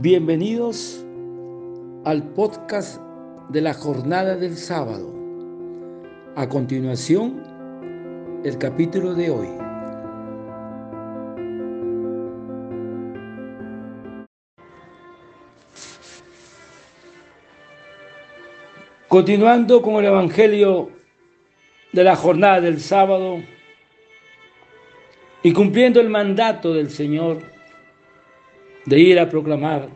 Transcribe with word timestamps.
Bienvenidos 0.00 1.04
al 2.04 2.22
podcast 2.32 3.00
de 3.48 3.60
la 3.60 3.74
jornada 3.74 4.36
del 4.36 4.56
sábado. 4.56 5.12
A 6.36 6.48
continuación, 6.48 7.42
el 8.44 8.58
capítulo 8.58 9.14
de 9.14 9.30
hoy. 9.30 9.48
Continuando 19.08 19.82
con 19.82 19.96
el 19.96 20.04
Evangelio 20.04 20.92
de 21.92 22.04
la 22.04 22.14
jornada 22.14 22.60
del 22.60 22.78
sábado 22.78 23.42
y 25.42 25.52
cumpliendo 25.52 26.00
el 26.00 26.08
mandato 26.08 26.72
del 26.72 26.88
Señor 26.88 27.57
de 28.88 28.98
ir 28.98 29.18
a 29.20 29.28
proclamar 29.28 29.90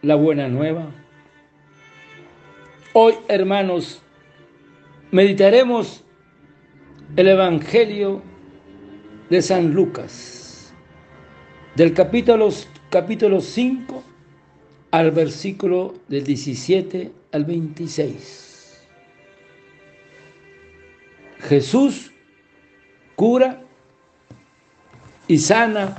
la 0.00 0.14
buena 0.14 0.48
nueva. 0.48 0.90
Hoy, 2.94 3.14
hermanos, 3.28 4.00
meditaremos 5.10 6.02
el 7.16 7.28
Evangelio 7.28 8.22
de 9.28 9.42
San 9.42 9.74
Lucas, 9.74 10.72
del 11.74 11.92
capítulo, 11.92 12.48
capítulo 12.88 13.42
5 13.42 14.02
al 14.92 15.10
versículo 15.10 15.94
del 16.08 16.24
17 16.24 17.12
al 17.32 17.44
26. 17.44 18.86
Jesús 21.40 22.12
cura 23.14 23.60
y 25.28 25.36
sana 25.36 25.98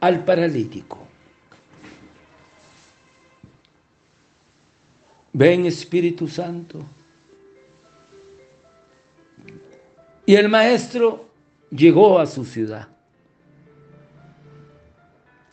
al 0.00 0.24
paralítico. 0.24 1.05
Ven 5.36 5.66
Espíritu 5.66 6.28
Santo. 6.28 6.78
Y 10.24 10.34
el 10.34 10.48
maestro 10.48 11.28
llegó 11.70 12.18
a 12.18 12.24
su 12.24 12.42
ciudad. 12.42 12.88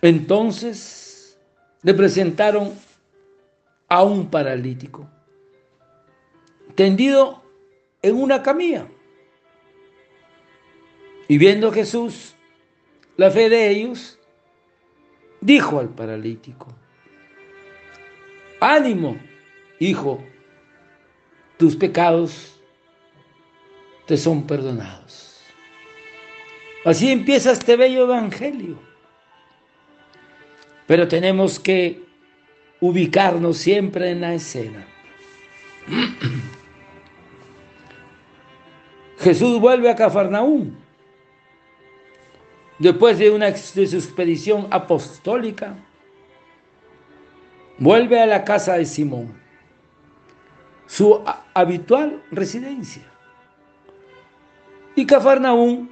Entonces 0.01 1.37
le 1.81 1.93
presentaron 1.93 2.73
a 3.89 4.03
un 4.03 4.29
paralítico, 4.29 5.05
tendido 6.75 7.43
en 8.01 8.15
una 8.15 8.41
camilla. 8.41 8.87
Y 11.27 11.37
viendo 11.37 11.73
Jesús 11.73 12.35
la 13.17 13.29
fe 13.29 13.49
de 13.49 13.69
ellos, 13.69 14.17
dijo 15.41 15.77
al 15.77 15.89
paralítico, 15.89 16.67
ánimo, 18.61 19.17
hijo, 19.79 20.23
tus 21.57 21.75
pecados 21.75 22.59
te 24.05 24.17
son 24.17 24.45
perdonados. 24.45 25.41
Así 26.85 27.11
empieza 27.11 27.51
este 27.51 27.77
bello 27.77 28.03
evangelio. 28.03 28.77
Pero 30.85 31.07
tenemos 31.07 31.59
que 31.59 32.03
ubicarnos 32.81 33.57
siempre 33.57 34.11
en 34.11 34.21
la 34.21 34.33
escena. 34.33 34.85
Jesús 39.19 39.59
vuelve 39.61 39.89
a 39.89 39.95
Cafarnaúm 39.95 40.75
después 42.79 43.17
de, 43.17 43.29
una, 43.29 43.51
de 43.51 43.87
su 43.87 43.95
expedición 43.95 44.67
apostólica. 44.69 45.75
Vuelve 47.77 48.19
a 48.19 48.25
la 48.25 48.43
casa 48.43 48.77
de 48.77 48.85
Simón 48.85 49.42
su 50.87 51.23
habitual 51.53 52.21
residencia. 52.31 53.03
Y 54.95 55.05
Cafarnaún 55.05 55.89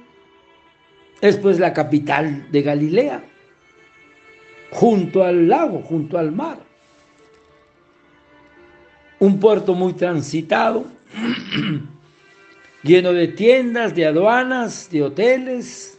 es 1.20 1.36
pues 1.36 1.58
la 1.58 1.72
capital 1.72 2.50
de 2.50 2.62
Galilea, 2.62 3.24
junto 4.70 5.24
al 5.24 5.48
lago, 5.48 5.80
junto 5.82 6.18
al 6.18 6.32
mar. 6.32 6.58
Un 9.18 9.38
puerto 9.38 9.74
muy 9.74 9.92
transitado, 9.92 10.84
lleno 12.82 13.12
de 13.12 13.28
tiendas, 13.28 13.94
de 13.94 14.06
aduanas, 14.06 14.88
de 14.90 15.02
hoteles, 15.02 15.98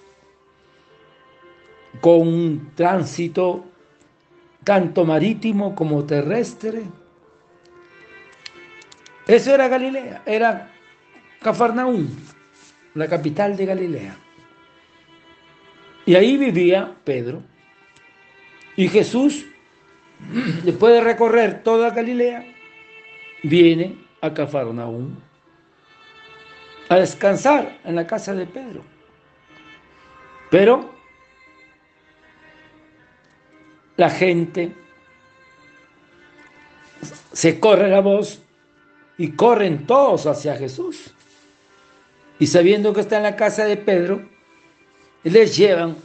con 2.01 2.27
un 2.27 2.71
tránsito 2.75 3.63
tanto 4.63 5.05
marítimo 5.05 5.75
como 5.75 6.03
terrestre 6.03 6.83
eso 9.27 9.53
era 9.53 9.67
Galilea, 9.67 10.21
era 10.25 10.71
Cafarnaúm, 11.41 12.07
la 12.93 13.07
capital 13.07 13.55
de 13.55 13.65
Galilea. 13.65 14.17
Y 16.05 16.15
ahí 16.15 16.37
vivía 16.37 16.95
Pedro. 17.03 17.41
Y 18.75 18.87
Jesús, 18.89 19.45
después 20.63 20.93
de 20.93 21.01
recorrer 21.01 21.63
toda 21.63 21.91
Galilea, 21.91 22.45
viene 23.43 23.97
a 24.21 24.33
Cafarnaúm 24.33 25.15
a 26.89 26.95
descansar 26.97 27.79
en 27.83 27.95
la 27.95 28.05
casa 28.05 28.33
de 28.33 28.45
Pedro. 28.45 28.83
Pero 30.49 30.93
la 33.95 34.09
gente 34.09 34.73
se 37.31 37.59
corre 37.59 37.89
la 37.89 38.01
voz 38.01 38.42
y 39.17 39.31
corren 39.31 39.85
todos 39.85 40.25
hacia 40.25 40.55
Jesús. 40.55 41.13
Y 42.39 42.47
sabiendo 42.47 42.93
que 42.93 43.01
está 43.01 43.17
en 43.17 43.23
la 43.23 43.35
casa 43.35 43.65
de 43.65 43.77
Pedro, 43.77 44.27
les 45.23 45.55
llevan 45.55 45.95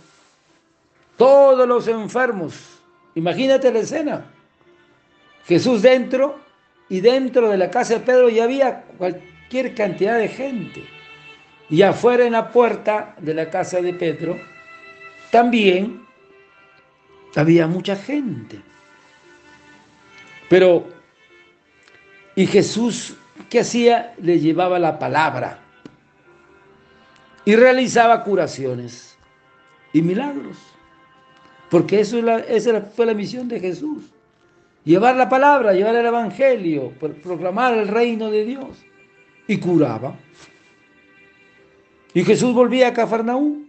todos 1.17 1.67
los 1.67 1.89
enfermos. 1.89 2.55
Imagínate 3.15 3.73
la 3.73 3.81
escena. 3.81 4.27
Jesús 5.47 5.83
dentro 5.83 6.39
y 6.89 7.01
dentro 7.01 7.49
de 7.49 7.57
la 7.57 7.71
casa 7.71 7.95
de 7.95 8.01
Pedro 8.01 8.29
ya 8.29 8.45
había 8.45 8.83
cualquier 8.99 9.75
cantidad 9.75 10.19
de 10.19 10.29
gente. 10.29 10.85
Y 11.71 11.83
afuera 11.83 12.25
en 12.25 12.33
la 12.33 12.51
puerta 12.51 13.15
de 13.19 13.35
la 13.35 13.51
casa 13.51 13.81
de 13.81 13.93
Pedro 13.95 14.39
también 15.31 16.07
había 17.35 17.67
mucha 17.67 17.97
gente. 17.97 18.61
Pero 20.49 20.98
y 22.39 22.47
Jesús, 22.47 23.17
¿qué 23.51 23.59
hacía? 23.59 24.15
Le 24.23 24.39
llevaba 24.39 24.79
la 24.79 25.01
palabra 25.01 25.59
y 27.45 27.57
realizaba 27.57 28.23
curaciones 28.23 29.19
y 29.93 30.03
milagros. 30.03 30.57
Porque 31.69 31.99
eso 31.99 32.19
esa 32.39 32.81
fue 32.83 33.07
la 33.07 33.15
misión 33.15 33.49
de 33.49 33.59
Jesús. 33.59 34.05
Llevar 34.85 35.17
la 35.17 35.29
palabra, 35.29 35.73
llevar 35.73 35.97
el 35.97 36.07
evangelio, 36.07 36.93
proclamar 37.25 37.77
el 37.77 37.89
reino 37.89 38.31
de 38.31 38.45
Dios. 38.45 38.85
Y 39.49 39.57
curaba. 39.57 40.17
Y 42.15 42.23
Jesús 42.23 42.55
volvía 42.55 42.87
a 42.87 42.95
Cafarnaúm, 42.95 43.67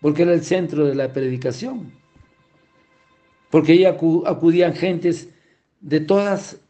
porque 0.00 0.22
era 0.22 0.32
el 0.32 0.42
centro 0.42 0.86
de 0.86 0.96
la 0.96 1.12
predicación. 1.12 1.92
Porque 3.48 3.74
ahí 3.74 3.84
acudían 3.84 4.74
gentes 4.74 5.28
de 5.80 6.00
todas 6.00 6.60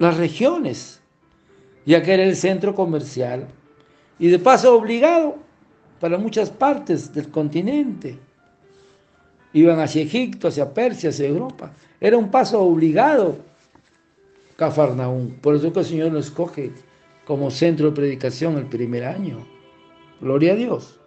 las 0.00 0.16
regiones, 0.16 0.98
ya 1.84 2.02
que 2.02 2.14
era 2.14 2.24
el 2.24 2.34
centro 2.34 2.74
comercial 2.74 3.46
y 4.18 4.28
de 4.28 4.38
paso 4.38 4.74
obligado 4.74 5.36
para 6.00 6.16
muchas 6.16 6.48
partes 6.48 7.12
del 7.12 7.30
continente. 7.30 8.18
Iban 9.52 9.78
hacia 9.78 10.02
Egipto, 10.02 10.48
hacia 10.48 10.72
Persia, 10.72 11.10
hacia 11.10 11.26
Europa. 11.26 11.70
Era 12.00 12.16
un 12.16 12.30
paso 12.30 12.62
obligado 12.62 13.36
Cafarnaúm. 14.56 15.32
Por 15.42 15.54
eso 15.54 15.70
que 15.70 15.80
el 15.80 15.84
Señor 15.84 16.12
lo 16.12 16.20
escoge 16.20 16.72
como 17.26 17.50
centro 17.50 17.90
de 17.90 17.96
predicación 17.96 18.56
el 18.56 18.66
primer 18.66 19.04
año. 19.04 19.46
Gloria 20.18 20.54
a 20.54 20.56
Dios. 20.56 20.98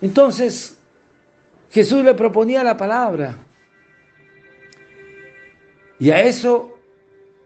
Entonces, 0.00 0.78
Jesús 1.70 2.04
le 2.04 2.14
proponía 2.14 2.62
la 2.62 2.76
palabra 2.76 3.36
y 6.00 6.10
a 6.10 6.22
eso 6.22 6.78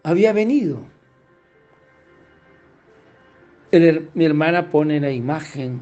había 0.04 0.32
venido. 0.32 0.86
mi 4.14 4.24
hermana 4.24 4.70
pone 4.70 5.00
la 5.00 5.10
imagen 5.10 5.80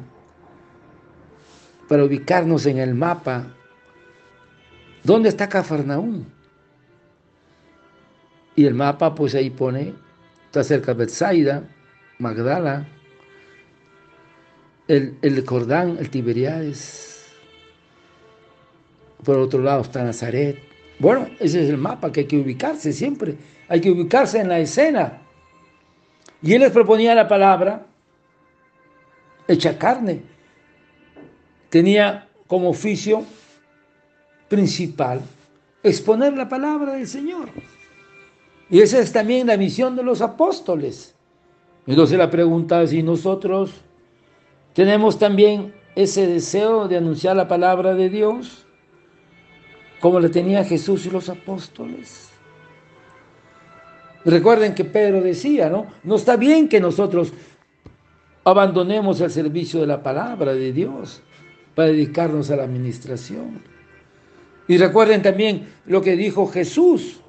para 1.87 2.03
ubicarnos 2.03 2.65
en 2.65 2.79
el 2.79 2.95
mapa. 2.95 3.45
¿Dónde 5.03 5.29
está 5.29 5.47
Cafarnaúm? 5.47 6.25
Y 8.55 8.65
el 8.65 8.73
mapa, 8.73 9.13
pues 9.13 9.35
ahí 9.35 9.51
pone, 9.51 9.93
está 10.45 10.63
cerca 10.63 10.93
de 10.93 11.05
Bethsaida, 11.05 11.69
Magdala, 12.17 12.87
el, 14.87 15.17
el 15.21 15.43
Cordán, 15.43 15.97
el 15.99 16.09
Tiberiades. 16.09 17.31
por 19.23 19.37
otro 19.37 19.61
lado 19.61 19.81
está 19.81 20.03
Nazaret. 20.03 20.72
Bueno, 20.99 21.27
ese 21.39 21.63
es 21.63 21.69
el 21.69 21.77
mapa 21.77 22.11
que 22.11 22.21
hay 22.21 22.27
que 22.27 22.37
ubicarse 22.37 22.93
siempre. 22.93 23.35
Hay 23.67 23.81
que 23.81 23.91
ubicarse 23.91 24.39
en 24.39 24.49
la 24.49 24.59
escena. 24.59 25.21
Y 26.41 26.53
él 26.53 26.61
les 26.61 26.71
proponía 26.71 27.15
la 27.15 27.27
palabra 27.27 27.85
hecha 29.47 29.77
carne. 29.77 30.21
Tenía 31.69 32.27
como 32.47 32.69
oficio 32.69 33.23
principal 34.47 35.21
exponer 35.81 36.33
la 36.33 36.47
palabra 36.47 36.93
del 36.93 37.07
Señor. 37.07 37.49
Y 38.69 38.79
esa 38.79 38.99
es 38.99 39.11
también 39.11 39.47
la 39.47 39.57
misión 39.57 39.95
de 39.95 40.03
los 40.03 40.21
apóstoles. 40.21 41.15
Entonces 41.85 42.17
la 42.17 42.29
pregunta 42.29 42.81
es 42.81 42.91
si 42.91 43.03
nosotros 43.03 43.71
tenemos 44.73 45.19
también 45.19 45.73
ese 45.95 46.27
deseo 46.27 46.87
de 46.87 46.97
anunciar 46.97 47.35
la 47.35 47.47
palabra 47.47 47.93
de 47.93 48.09
Dios, 48.09 48.62
como 50.03 50.19
le 50.19 50.27
tenía 50.27 50.65
Jesús 50.65 51.05
y 51.05 51.09
los 51.09 51.29
apóstoles. 51.29 52.29
Recuerden 54.25 54.75
que 54.75 54.83
Pedro 54.83 55.21
decía, 55.21 55.69
¿no? 55.69 55.87
No 56.03 56.15
está 56.15 56.35
bien 56.35 56.67
que 56.67 56.81
nosotros 56.81 57.31
abandonemos 58.43 59.21
el 59.21 59.31
servicio 59.31 59.79
de 59.79 59.87
la 59.87 60.03
palabra 60.03 60.53
de 60.55 60.73
Dios 60.73 61.23
para 61.73 61.87
dedicarnos 61.87 62.51
a 62.51 62.57
la 62.57 62.63
administración. 62.63 63.63
Y 64.67 64.77
recuerden 64.77 65.21
también 65.21 65.69
lo 65.85 66.01
que 66.01 66.17
dijo 66.17 66.47
Jesús, 66.47 67.21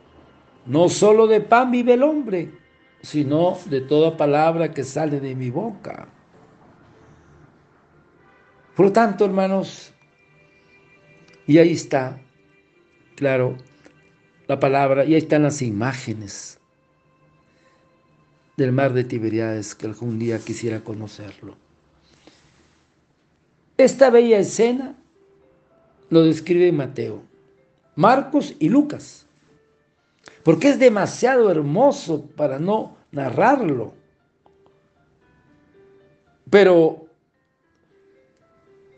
no 0.66 0.88
solo 0.88 1.28
de 1.28 1.42
pan 1.42 1.70
vive 1.70 1.94
el 1.94 2.02
hombre, 2.02 2.50
sino 3.02 3.56
de 3.66 3.82
toda 3.82 4.16
palabra 4.16 4.72
que 4.72 4.82
sale 4.82 5.20
de 5.20 5.36
mi 5.36 5.50
boca. 5.50 6.08
Por 8.74 8.86
lo 8.86 8.92
tanto, 8.92 9.24
hermanos, 9.24 9.92
y 11.46 11.58
ahí 11.58 11.70
está, 11.70 12.18
claro, 13.14 13.56
la 14.46 14.60
palabra, 14.60 15.04
y 15.04 15.14
ahí 15.14 15.18
están 15.18 15.42
las 15.42 15.62
imágenes 15.62 16.58
del 18.56 18.72
mar 18.72 18.92
de 18.92 19.04
Tiberiades, 19.04 19.74
que 19.74 19.86
algún 19.86 20.18
día 20.18 20.38
quisiera 20.38 20.80
conocerlo. 20.80 21.56
Esta 23.76 24.10
bella 24.10 24.38
escena 24.38 24.94
lo 26.10 26.22
describe 26.22 26.70
Mateo, 26.70 27.22
Marcos 27.96 28.54
y 28.58 28.68
Lucas, 28.68 29.26
porque 30.44 30.68
es 30.68 30.78
demasiado 30.78 31.50
hermoso 31.50 32.26
para 32.36 32.58
no 32.58 32.96
narrarlo. 33.10 33.94
Pero 36.50 37.06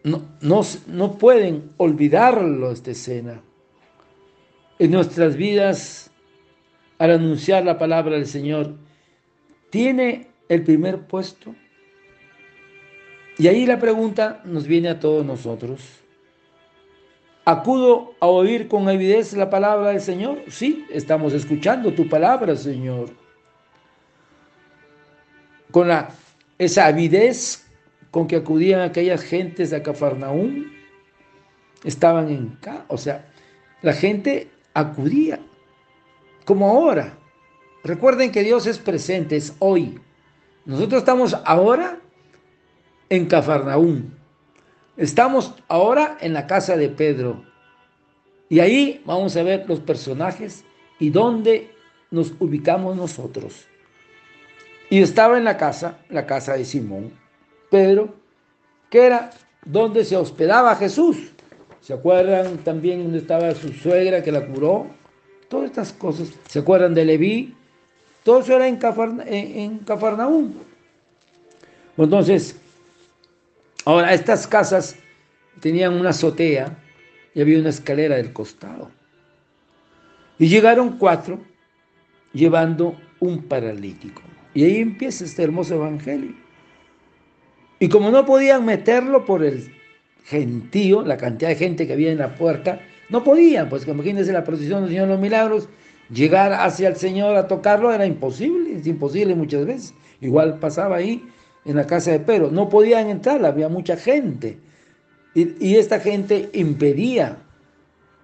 no, 0.05 0.23
no, 0.41 0.61
no 0.89 1.17
pueden 1.17 1.71
olvidarlo 1.79 2.71
esta 2.71 2.91
escena. 2.91 3.41
En 4.79 4.91
nuestras 4.91 5.37
vidas, 5.37 6.11
al 6.99 7.13
anunciar 7.13 7.65
la 7.65 7.79
palabra 7.79 8.17
del 8.17 8.27
Señor, 8.27 8.75
tiene 9.71 10.29
el 10.49 10.63
primer 10.65 11.07
puesto. 11.07 11.55
Y 13.39 13.49
ahí 13.49 13.67
la 13.67 13.79
pregunta 13.79 14.43
nos 14.45 14.67
viene 14.67 14.89
a 14.89 15.01
todos 15.01 15.25
nosotros. 15.25 15.81
¿Acudo 17.45 18.15
a 18.21 18.27
oír 18.27 18.67
con 18.67 18.89
avidez 18.89 19.33
la 19.35 19.49
palabra 19.49 19.91
del 19.91 20.01
Señor? 20.01 20.43
Sí, 20.49 20.85
estamos 20.91 21.33
escuchando 21.33 21.93
tu 21.93 22.09
palabra, 22.09 22.57
Señor. 22.57 23.11
Con 25.71 25.89
la, 25.89 26.11
esa 26.59 26.87
avidez 26.87 27.67
con 28.11 28.27
que 28.27 28.37
acudían 28.37 28.81
aquellas 28.81 29.23
gentes 29.23 29.73
a 29.73 29.83
Cafarnaúm, 29.83 30.65
estaban 31.85 32.31
en 32.31 32.59
o 32.89 32.97
sea, 32.99 33.27
la 33.83 33.93
gente 33.93 34.49
acudía, 34.77 35.41
como 36.45 36.69
ahora. 36.69 37.19
Recuerden 37.83 38.31
que 38.31 38.43
Dios 38.43 38.67
es 38.67 38.79
presente, 38.79 39.37
es 39.37 39.55
hoy. 39.59 39.99
Nosotros 40.67 41.01
estamos 41.01 41.35
ahora 41.45 41.99
en 43.09 43.27
Cafarnaúm. 43.27 44.11
Estamos 44.97 45.55
ahora 45.69 46.19
en 46.21 46.35
la 46.35 46.47
casa 46.47 46.77
de 46.77 46.89
Pedro. 46.91 47.45
Y 48.49 48.61
ahí 48.61 49.03
vamos 49.07 49.37
a 49.37 49.43
ver 49.43 49.65
los 49.67 49.81
personajes 49.81 50.65
y 50.99 51.11
dónde 51.11 51.71
nos 52.11 52.35
ubicamos 52.39 52.97
nosotros. 52.97 53.67
Y 54.91 55.01
estaba 55.01 55.39
en 55.39 55.45
la 55.45 55.57
casa, 55.57 55.99
la 56.11 56.27
casa 56.27 56.55
de 56.55 56.65
Simón, 56.65 57.13
Pedro, 57.71 58.15
que 58.91 59.07
era 59.07 59.31
donde 59.65 60.05
se 60.05 60.17
hospedaba 60.17 60.77
Jesús. 60.77 61.33
¿Se 61.87 61.95
acuerdan 61.95 62.59
también 62.65 63.05
donde 63.05 63.19
estaba 63.19 63.55
su 63.55 63.73
suegra 63.73 64.21
que 64.21 64.33
la 64.33 64.45
curó? 64.45 64.89
Todas 65.49 65.67
estas 65.67 65.93
cosas. 65.93 66.33
¿Se 66.49 66.59
acuerdan 66.59 66.95
de 66.95 67.05
Leví? 67.05 67.55
Todo 68.25 68.41
eso 68.41 68.57
era 68.57 68.67
en, 68.67 69.79
Cafarnaúm. 69.85 70.53
Entonces, 71.97 72.57
ahora 73.85 74.13
estas 74.13 74.49
casas 74.49 74.97
tenían 75.61 75.95
una 75.95 76.11
azotea 76.11 76.77
y 77.33 77.41
había 77.41 77.61
una 77.61 77.69
escalera 77.69 78.17
del 78.17 78.33
costado. 78.33 78.91
Y 80.41 80.49
llegaron 80.49 80.99
cuatro 80.99 81.39
llevando 82.33 82.97
un 83.21 83.45
paralítico. 83.45 84.23
Y 84.55 84.65
ahí 84.65 84.81
empieza 84.81 85.25
este 85.25 85.45
hermoso 85.45 85.77
evangelio. 85.77 86.35
Y 87.79 87.89
como 87.89 88.11
no 88.11 88.27
podían 88.27 88.65
meterlo 88.65 89.25
por 89.25 89.45
el 89.45 89.76
gentío, 90.27 91.03
la 91.03 91.17
cantidad 91.17 91.51
de 91.51 91.57
gente 91.57 91.87
que 91.87 91.93
había 91.93 92.11
en 92.11 92.19
la 92.19 92.35
puerta, 92.35 92.81
no 93.09 93.23
podían, 93.23 93.69
pues 93.69 93.87
imagínense 93.87 94.33
la 94.33 94.43
procesión 94.43 94.81
del 94.81 94.91
Señor 94.91 95.07
de 95.07 95.13
los 95.13 95.21
Milagros, 95.21 95.69
llegar 96.11 96.53
hacia 96.53 96.89
el 96.89 96.97
Señor 96.97 97.37
a 97.37 97.47
tocarlo 97.47 97.93
era 97.93 98.07
imposible, 98.07 98.77
es 98.77 98.87
imposible 98.87 99.35
muchas 99.37 99.65
veces. 99.65 99.95
Igual 100.21 100.59
pasaba 100.59 100.97
ahí 100.97 101.25
en 101.65 101.77
la 101.77 101.87
casa 101.87 102.11
de 102.11 102.21
Pedro, 102.21 102.51
no 102.51 102.69
podían 102.69 103.09
entrar, 103.09 103.45
había 103.45 103.69
mucha 103.69 103.97
gente. 103.97 104.59
Y, 105.35 105.77
esta 105.77 106.01
gente 106.01 106.49
impedía 106.55 107.39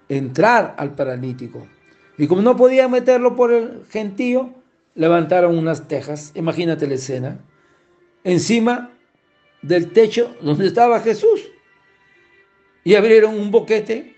entrar 0.09 0.75
al 0.79 0.95
paralítico. 0.95 1.67
Y 2.19 2.27
como 2.27 2.41
no 2.41 2.57
podían 2.57 2.91
meterlo 2.91 3.37
por 3.37 3.53
el 3.53 3.83
gentío, 3.91 4.51
levantaron 4.95 5.57
unas 5.57 5.87
tejas, 5.87 6.33
imagínate 6.35 6.87
la 6.87 6.95
escena, 6.95 7.39
encima 8.25 8.91
del 9.61 9.93
techo 9.93 10.35
donde 10.41 10.67
estaba 10.67 11.01
Jesús. 11.01 11.52
Y 12.85 12.95
abrieron 12.95 13.39
un 13.39 13.51
boquete 13.51 14.15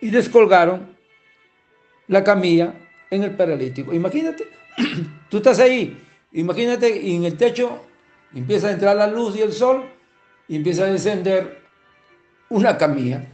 y 0.00 0.10
descolgaron 0.10 0.96
la 2.08 2.22
camilla 2.22 2.74
en 3.10 3.24
el 3.24 3.36
paralítico. 3.36 3.92
Imagínate, 3.92 4.48
tú 5.30 5.38
estás 5.38 5.58
ahí, 5.58 6.00
imagínate 6.32 7.00
y 7.00 7.16
en 7.16 7.24
el 7.24 7.36
techo 7.36 7.84
empieza 8.34 8.68
a 8.68 8.72
entrar 8.72 8.96
la 8.96 9.06
luz 9.06 9.36
y 9.36 9.42
el 9.42 9.52
sol 9.52 9.84
y 10.48 10.56
empieza 10.56 10.84
a 10.84 10.92
descender 10.92 11.62
una 12.48 12.76
camilla 12.76 13.26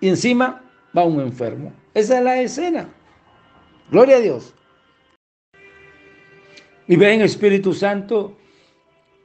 y 0.00 0.08
encima 0.08 0.64
va 0.96 1.04
un 1.04 1.20
enfermo. 1.20 1.72
Esa 1.94 2.18
es 2.18 2.24
la 2.24 2.40
escena. 2.40 2.88
Gloria 3.90 4.16
a 4.16 4.20
Dios. 4.20 4.54
Y 6.88 6.96
ven 6.96 7.22
Espíritu 7.22 7.72
Santo 7.72 8.36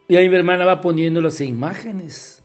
y 0.08 0.15
ahí 0.15 0.30
mi 0.30 0.36
hermana 0.36 0.65
va 0.65 0.82
poniendo 0.82 1.22
las 1.22 1.39
imágenes. 1.41 2.40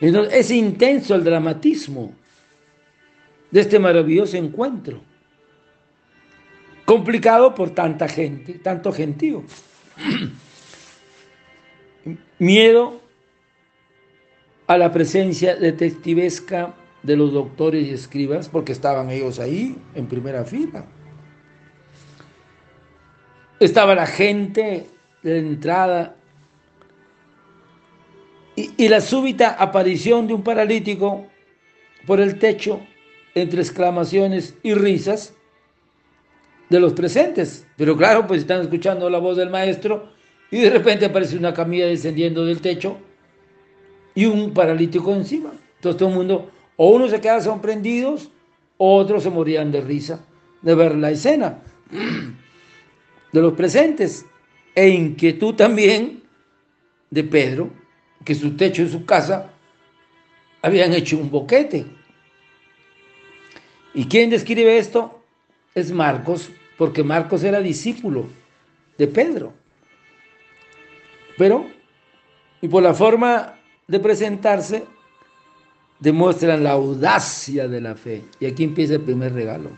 Entonces, 0.00 0.34
es 0.34 0.50
intenso 0.50 1.14
el 1.14 1.24
dramatismo 1.24 2.14
de 3.50 3.60
este 3.60 3.78
maravilloso 3.78 4.36
encuentro. 4.36 5.00
Complicado 6.84 7.54
por 7.54 7.70
tanta 7.70 8.08
gente, 8.08 8.54
tanto 8.54 8.92
gentío. 8.92 9.44
Miedo 12.38 13.00
a 14.66 14.78
la 14.78 14.92
presencia 14.92 15.56
detectivesca 15.56 16.74
de 17.02 17.16
los 17.16 17.32
doctores 17.32 17.86
y 17.86 17.90
escribas, 17.90 18.48
porque 18.48 18.72
estaban 18.72 19.10
ellos 19.10 19.38
ahí 19.38 19.76
en 19.94 20.06
primera 20.06 20.44
fila. 20.44 20.84
Estaba 23.58 23.94
la 23.94 24.06
gente 24.06 24.86
de 25.22 25.42
la 25.42 25.48
entrada 25.48 26.16
y, 28.76 28.88
la 28.88 29.00
súbita 29.00 29.50
aparición 29.50 30.26
de 30.26 30.34
un 30.34 30.42
paralítico 30.42 31.26
por 32.06 32.20
el 32.20 32.38
techo 32.38 32.80
entre 33.34 33.60
exclamaciones 33.60 34.54
y 34.62 34.74
risas 34.74 35.34
de 36.68 36.80
los 36.80 36.92
presentes. 36.92 37.66
Pero 37.76 37.96
claro, 37.96 38.26
pues 38.26 38.40
están 38.40 38.62
escuchando 38.62 39.08
la 39.08 39.18
voz 39.18 39.36
del 39.36 39.50
maestro 39.50 40.10
y 40.50 40.60
de 40.60 40.70
repente 40.70 41.06
aparece 41.06 41.36
una 41.36 41.54
camilla 41.54 41.86
descendiendo 41.86 42.44
del 42.44 42.60
techo 42.60 42.98
y 44.14 44.26
un 44.26 44.52
paralítico 44.52 45.14
encima. 45.14 45.52
Entonces 45.76 45.98
todo 45.98 46.08
el 46.08 46.14
mundo, 46.16 46.50
o 46.76 46.90
uno 46.90 47.08
se 47.08 47.20
queda 47.20 47.40
sorprendidos, 47.40 48.30
o 48.76 48.96
otros 48.96 49.22
se 49.22 49.30
morían 49.30 49.70
de 49.70 49.80
risa 49.80 50.24
de 50.62 50.74
ver 50.74 50.94
la 50.94 51.10
escena 51.10 51.58
de 53.32 53.40
los 53.40 53.52
presentes. 53.54 54.26
E 54.74 54.88
inquietud 54.88 55.54
también 55.54 56.22
de 57.10 57.24
Pedro, 57.24 57.70
que 58.24 58.34
su 58.34 58.56
techo 58.56 58.82
en 58.82 58.90
su 58.90 59.04
casa 59.04 59.50
habían 60.62 60.92
hecho 60.92 61.18
un 61.18 61.30
boquete. 61.30 61.86
¿Y 63.94 64.06
quién 64.06 64.30
describe 64.30 64.78
esto? 64.78 65.22
Es 65.74 65.90
Marcos, 65.90 66.50
porque 66.76 67.02
Marcos 67.02 67.42
era 67.42 67.60
discípulo 67.60 68.28
de 68.98 69.06
Pedro. 69.06 69.52
Pero, 71.38 71.66
y 72.60 72.68
por 72.68 72.82
la 72.82 72.94
forma 72.94 73.58
de 73.88 73.98
presentarse, 73.98 74.84
demuestran 75.98 76.62
la 76.62 76.72
audacia 76.72 77.68
de 77.68 77.80
la 77.80 77.94
fe. 77.94 78.24
Y 78.38 78.46
aquí 78.46 78.64
empieza 78.64 78.94
el 78.94 79.02
primer 79.02 79.32
regalo. 79.32 79.70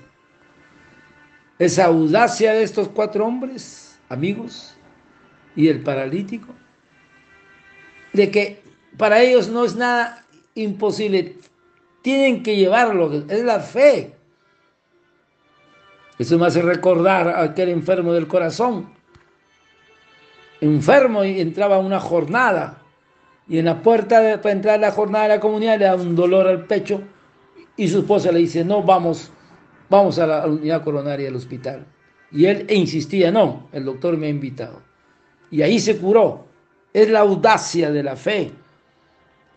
Esa 1.58 1.87
audacia 1.87 2.52
de 2.54 2.64
estos 2.64 2.88
cuatro 2.88 3.25
hombres, 3.25 3.99
amigos, 4.08 4.75
y 5.54 5.68
el 5.68 5.82
paralítico, 5.82 6.52
de 8.12 8.31
que 8.31 8.62
para 8.97 9.23
ellos 9.23 9.49
no 9.49 9.64
es 9.64 9.75
nada 9.75 10.25
imposible, 10.54 11.37
tienen 12.02 12.42
que 12.42 12.57
llevarlo, 12.57 13.25
es 13.28 13.45
la 13.45 13.61
fe. 13.61 14.14
Eso 16.19 16.38
me 16.38 16.47
hace 16.47 16.62
recordar 16.62 17.28
a 17.28 17.42
aquel 17.42 17.71
enfermo 17.71 18.12
del 18.12 18.28
corazón, 18.28 18.90
enfermo 20.61 21.25
y 21.25 21.40
entraba 21.40 21.78
una 21.78 22.00
jornada, 22.00 22.83
y 23.49 23.59
en 23.59 23.64
la 23.64 23.83
puerta 23.83 24.21
de, 24.21 24.38
para 24.38 24.52
entrar 24.52 24.75
a 24.76 24.78
la 24.78 24.90
jornada 24.92 25.25
de 25.25 25.35
la 25.37 25.40
comunidad 25.40 25.78
le 25.78 25.85
da 25.87 25.97
un 25.97 26.14
dolor 26.14 26.47
al 26.47 26.66
pecho, 26.66 27.02
y 27.76 27.88
su 27.88 28.00
esposa 28.00 28.31
le 28.31 28.40
dice, 28.40 28.64
no, 28.64 28.83
vamos, 28.83 29.33
vamos 29.88 30.19
a 30.19 30.26
la 30.26 30.47
unidad 30.47 30.85
coronaria 30.85 31.26
del 31.26 31.37
hospital. 31.37 31.87
Y 32.31 32.47
él 32.47 32.66
insistía, 32.71 33.31
no, 33.31 33.69
el 33.73 33.85
doctor 33.85 34.16
me 34.16 34.26
ha 34.26 34.31
invitado. 34.31 34.83
Y 35.50 35.62
ahí 35.62 35.78
se 35.78 35.99
curó. 35.99 36.47
Es 36.92 37.08
la 37.08 37.20
audacia 37.20 37.90
de 37.90 38.02
la 38.02 38.16
fe, 38.16 38.52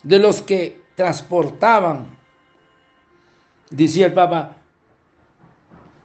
de 0.03 0.19
los 0.19 0.41
que 0.41 0.81
transportaban, 0.95 2.17
decía 3.69 4.07
el 4.07 4.13
Papa 4.13 4.57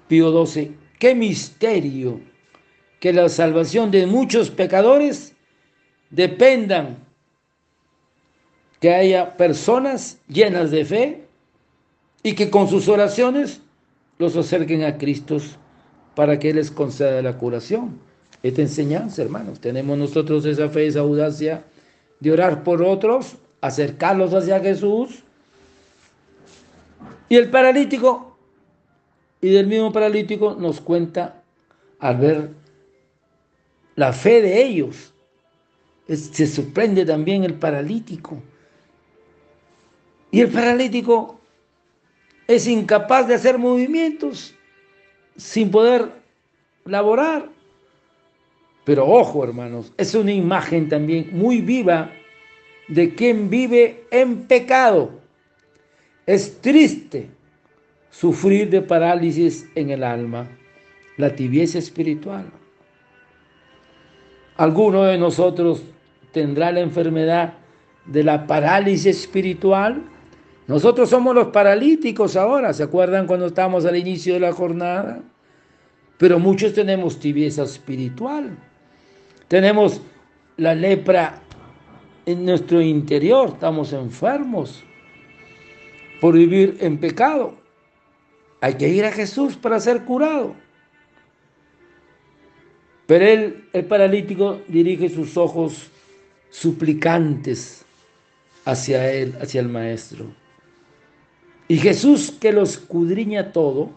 Pío 0.08 0.44
XII, 0.44 0.76
qué 0.99 1.14
misterio 1.14 2.20
que 2.99 3.12
la 3.12 3.28
salvación 3.28 3.90
de 3.90 4.06
muchos 4.06 4.50
pecadores 4.50 5.34
dependan 6.10 6.99
que 8.80 8.94
haya 8.94 9.37
personas 9.37 10.18
llenas 10.26 10.70
de 10.70 10.84
fe 10.84 11.28
y 12.22 12.34
que 12.34 12.50
con 12.50 12.68
sus 12.68 12.88
oraciones 12.88 13.60
los 14.18 14.37
acerquen 14.37 14.84
a 14.84 14.99
Cristo 14.99 15.38
para 16.14 16.38
que 16.38 16.52
les 16.52 16.70
conceda 16.70 17.22
la 17.22 17.38
curación. 17.38 18.00
Esta 18.42 18.62
enseñanza, 18.62 19.23
hermanos, 19.23 19.61
tenemos 19.61 19.99
nosotros 19.99 20.44
esa 20.47 20.68
fe, 20.68 20.87
esa 20.87 21.00
audacia 21.00 21.64
de 22.20 22.32
orar 22.32 22.64
por 22.64 22.82
otros, 22.82 23.37
acercarlos 23.61 24.32
hacia 24.32 24.61
Jesús. 24.61 25.23
Y 27.28 27.37
el 27.37 27.50
paralítico, 27.50 28.37
y 29.40 29.50
del 29.50 29.66
mismo 29.66 29.92
paralítico 29.92 30.56
nos 30.59 30.80
cuenta 30.80 31.42
al 31.99 32.16
ver 32.16 32.50
la 33.97 34.12
fe 34.12 34.40
de 34.40 34.62
ellos. 34.62 35.12
se 36.06 36.47
sorprende 36.47 37.04
también 37.04 37.44
el 37.44 37.54
paralítico. 37.54 38.42
Y 40.30 40.40
el 40.40 40.49
paralítico 40.49 41.40
es 42.47 42.66
incapaz 42.66 43.28
de 43.28 43.35
hacer 43.35 43.59
movimientos 43.59 44.54
sin 45.37 45.70
poder 45.70 46.11
laborar. 46.85 47.49
Pero 48.90 49.06
ojo, 49.06 49.44
hermanos, 49.44 49.92
es 49.97 50.16
una 50.16 50.32
imagen 50.32 50.88
también 50.88 51.28
muy 51.30 51.61
viva 51.61 52.11
de 52.88 53.14
quien 53.14 53.49
vive 53.49 54.02
en 54.11 54.49
pecado. 54.49 55.12
Es 56.26 56.61
triste 56.61 57.30
sufrir 58.11 58.68
de 58.68 58.82
parálisis 58.82 59.68
en 59.76 59.90
el 59.90 60.02
alma, 60.02 60.49
la 61.18 61.37
tibieza 61.37 61.78
espiritual. 61.78 62.50
Alguno 64.56 65.04
de 65.04 65.18
nosotros 65.18 65.85
tendrá 66.32 66.73
la 66.73 66.80
enfermedad 66.80 67.54
de 68.06 68.25
la 68.25 68.44
parálisis 68.44 69.23
espiritual. 69.23 70.02
Nosotros 70.66 71.09
somos 71.09 71.32
los 71.32 71.47
paralíticos 71.50 72.35
ahora, 72.35 72.73
¿se 72.73 72.82
acuerdan 72.82 73.28
cuando 73.28 73.47
estábamos 73.47 73.87
al 73.87 73.94
inicio 73.94 74.35
de 74.35 74.40
la 74.40 74.52
jornada? 74.52 75.23
Pero 76.18 76.40
muchos 76.40 76.73
tenemos 76.73 77.20
tibieza 77.20 77.62
espiritual. 77.62 78.59
Tenemos 79.50 80.00
la 80.59 80.76
lepra 80.76 81.42
en 82.25 82.45
nuestro 82.45 82.80
interior, 82.80 83.49
estamos 83.49 83.92
enfermos 83.92 84.85
por 86.21 86.35
vivir 86.35 86.76
en 86.78 86.99
pecado. 86.99 87.57
Hay 88.61 88.75
que 88.75 88.88
ir 88.88 89.04
a 89.04 89.11
Jesús 89.11 89.57
para 89.57 89.80
ser 89.80 90.04
curado. 90.04 90.54
Pero 93.09 93.26
él, 93.26 93.69
el 93.73 93.87
paralítico, 93.87 94.61
dirige 94.69 95.09
sus 95.09 95.37
ojos 95.37 95.90
suplicantes 96.50 97.85
hacia 98.64 99.12
él, 99.12 99.37
hacia 99.42 99.62
el 99.62 99.69
Maestro. 99.69 100.26
Y 101.66 101.78
Jesús, 101.78 102.30
que 102.30 102.52
lo 102.52 102.62
escudriña 102.62 103.50
todo, 103.50 103.90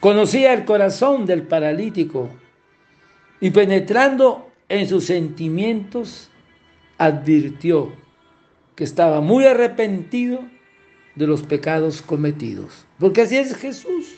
conocía 0.00 0.52
el 0.52 0.64
corazón 0.64 1.26
del 1.26 1.44
paralítico 1.44 2.28
y 3.44 3.50
penetrando 3.50 4.48
en 4.70 4.88
sus 4.88 5.04
sentimientos, 5.04 6.30
advirtió 6.96 7.92
que 8.74 8.84
estaba 8.84 9.20
muy 9.20 9.44
arrepentido 9.44 10.40
de 11.14 11.26
los 11.26 11.42
pecados 11.42 12.00
cometidos. 12.00 12.86
Porque 12.98 13.20
así 13.20 13.36
es 13.36 13.54
Jesús. 13.54 14.14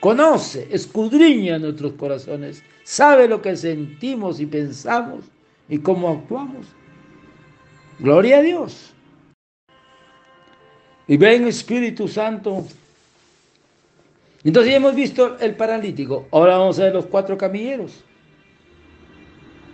Conoce, 0.00 0.68
escudriña 0.70 1.58
nuestros 1.58 1.94
corazones, 1.94 2.62
sabe 2.84 3.28
lo 3.28 3.40
que 3.40 3.56
sentimos 3.56 4.40
y 4.40 4.44
pensamos 4.44 5.24
y 5.66 5.78
cómo 5.78 6.10
actuamos. 6.10 6.66
Gloria 7.98 8.40
a 8.40 8.42
Dios. 8.42 8.92
Y 11.06 11.16
ven 11.16 11.46
Espíritu 11.46 12.06
Santo. 12.06 12.66
Entonces 14.44 14.70
ya 14.70 14.76
hemos 14.76 14.94
visto 14.94 15.38
el 15.38 15.54
paralítico. 15.54 16.26
Ahora 16.30 16.58
vamos 16.58 16.78
a 16.78 16.84
ver 16.84 16.92
los 16.92 17.06
cuatro 17.06 17.38
camilleros. 17.38 18.04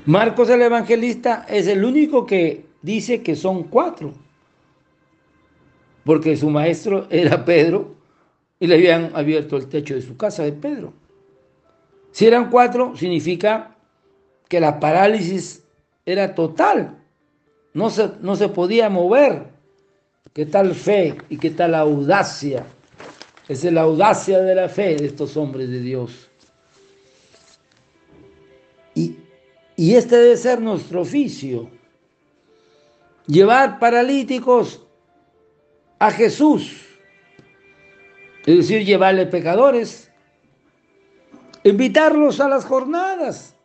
Marcos 0.07 0.51
el 0.51 0.61
evangelista 0.61 1.47
es 1.49 1.67
el 1.67 1.83
único 1.83 2.27
que 2.27 2.67
dice 2.83 3.23
que 3.23 3.35
son 3.35 3.65
cuatro, 3.65 4.13
porque 6.05 6.37
su 6.37 6.51
maestro 6.51 7.07
era 7.09 7.43
Pedro 7.45 7.95
y 8.61 8.67
le 8.67 8.75
habían 8.75 9.13
abierto 9.15 9.57
el 9.57 9.67
techo 9.67 9.95
de 9.95 10.03
su 10.03 10.17
casa 10.19 10.43
de 10.43 10.53
Pedro. 10.53 10.93
Si 12.11 12.27
eran 12.27 12.51
cuatro, 12.51 12.95
significa 12.97 13.77
que 14.49 14.61
la 14.61 14.79
parálisis 14.79 15.65
era 16.05 16.35
total, 16.35 16.99
no 17.73 17.89
se, 17.89 18.11
no 18.21 18.37
se 18.37 18.51
podía 18.51 18.91
mover. 18.91 19.55
¿Qué 20.35 20.45
tal 20.45 20.75
fe 20.75 21.17
y 21.31 21.39
qué 21.39 21.51
tal 21.51 21.75
audacia? 21.75 22.67
Es 23.49 23.65
la 23.65 23.83
audacia 23.83 24.41
de 24.41 24.55
la 24.55 24.69
fe 24.69 24.97
de 24.97 25.07
estos 25.07 25.37
hombres 25.37 25.71
de 25.71 25.81
Dios. 25.81 26.29
Y 29.77 29.95
este 29.95 30.17
debe 30.17 30.37
ser 30.37 30.61
nuestro 30.61 31.01
oficio. 31.01 31.71
Llevar 33.27 33.79
paralíticos 33.79 34.87
a 35.99 36.11
Jesús. 36.11 36.83
Es 38.47 38.57
decir, 38.59 38.85
llevarle 38.85 39.27
pecadores. 39.27 40.11
Invitarlos 41.65 42.41
a 42.41 42.49
las 42.49 42.65
jornadas. 42.65 43.57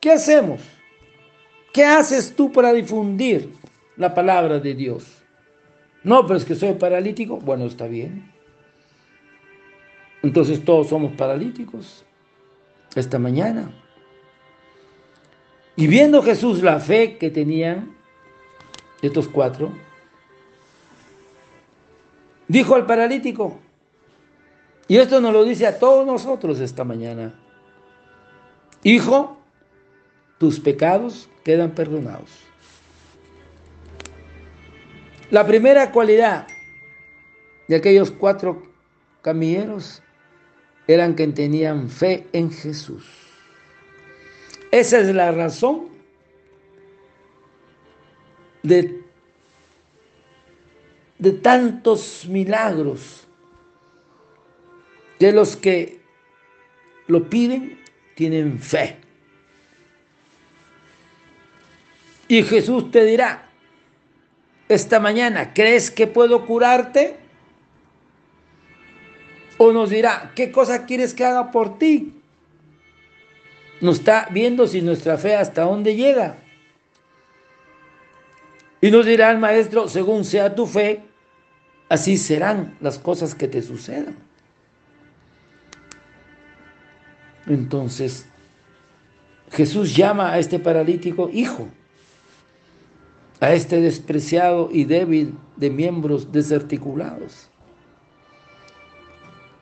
¿Qué 0.00 0.12
hacemos? 0.12 0.62
¿Qué 1.72 1.84
haces 1.84 2.34
tú 2.34 2.50
para 2.50 2.72
difundir 2.72 3.52
la 3.96 4.14
palabra 4.14 4.58
de 4.58 4.74
Dios? 4.74 5.04
No, 6.02 6.26
pero 6.26 6.38
es 6.38 6.44
que 6.44 6.54
soy 6.54 6.72
paralítico. 6.74 7.36
Bueno, 7.36 7.66
está 7.66 7.86
bien. 7.86 8.32
Entonces 10.22 10.64
todos 10.64 10.88
somos 10.88 11.12
paralíticos 11.12 12.04
esta 12.94 13.18
mañana. 13.18 13.70
Y 15.76 15.86
viendo 15.86 16.22
Jesús 16.22 16.62
la 16.62 16.80
fe 16.80 17.18
que 17.18 17.30
tenían 17.30 17.94
estos 19.02 19.28
cuatro, 19.28 19.70
dijo 22.48 22.74
al 22.74 22.86
paralítico, 22.86 23.58
y 24.88 24.96
esto 24.96 25.20
nos 25.20 25.32
lo 25.32 25.44
dice 25.44 25.66
a 25.66 25.78
todos 25.78 26.06
nosotros 26.06 26.60
esta 26.60 26.84
mañana, 26.84 27.34
Hijo, 28.82 29.36
tus 30.38 30.60
pecados 30.60 31.28
quedan 31.42 31.72
perdonados. 31.72 32.30
La 35.30 35.44
primera 35.44 35.90
cualidad 35.90 36.46
de 37.66 37.76
aquellos 37.76 38.12
cuatro 38.12 38.62
camilleros 39.22 40.02
eran 40.86 41.16
que 41.16 41.26
tenían 41.26 41.88
fe 41.88 42.28
en 42.32 42.52
Jesús. 42.52 43.25
Esa 44.70 45.00
es 45.00 45.14
la 45.14 45.32
razón 45.32 45.88
de 48.62 49.06
de 51.18 51.32
tantos 51.32 52.26
milagros 52.28 53.26
que 55.18 55.32
los 55.32 55.56
que 55.56 56.00
lo 57.06 57.28
piden 57.28 57.80
tienen 58.14 58.60
fe. 58.60 58.96
Y 62.28 62.42
Jesús 62.42 62.90
te 62.90 63.04
dirá, 63.04 63.48
esta 64.68 64.98
mañana, 64.98 65.54
¿crees 65.54 65.90
que 65.90 66.06
puedo 66.06 66.44
curarte? 66.44 67.16
O 69.58 69.72
nos 69.72 69.90
dirá, 69.90 70.32
¿qué 70.34 70.50
cosa 70.50 70.84
quieres 70.84 71.14
que 71.14 71.24
haga 71.24 71.50
por 71.50 71.78
ti? 71.78 72.15
Nos 73.80 73.98
está 73.98 74.28
viendo 74.30 74.66
si 74.66 74.80
nuestra 74.80 75.18
fe 75.18 75.36
hasta 75.36 75.62
dónde 75.62 75.94
llega. 75.94 76.36
Y 78.80 78.90
nos 78.90 79.06
dirá 79.06 79.30
el 79.30 79.38
maestro, 79.38 79.88
según 79.88 80.24
sea 80.24 80.54
tu 80.54 80.66
fe, 80.66 81.02
así 81.88 82.16
serán 82.16 82.76
las 82.80 82.98
cosas 82.98 83.34
que 83.34 83.48
te 83.48 83.62
sucedan. 83.62 84.16
Entonces, 87.46 88.26
Jesús 89.52 89.94
llama 89.94 90.32
a 90.32 90.38
este 90.38 90.58
paralítico 90.58 91.30
hijo, 91.32 91.68
a 93.40 93.52
este 93.52 93.80
despreciado 93.80 94.68
y 94.72 94.84
débil 94.84 95.34
de 95.56 95.70
miembros 95.70 96.32
desarticulados. 96.32 97.48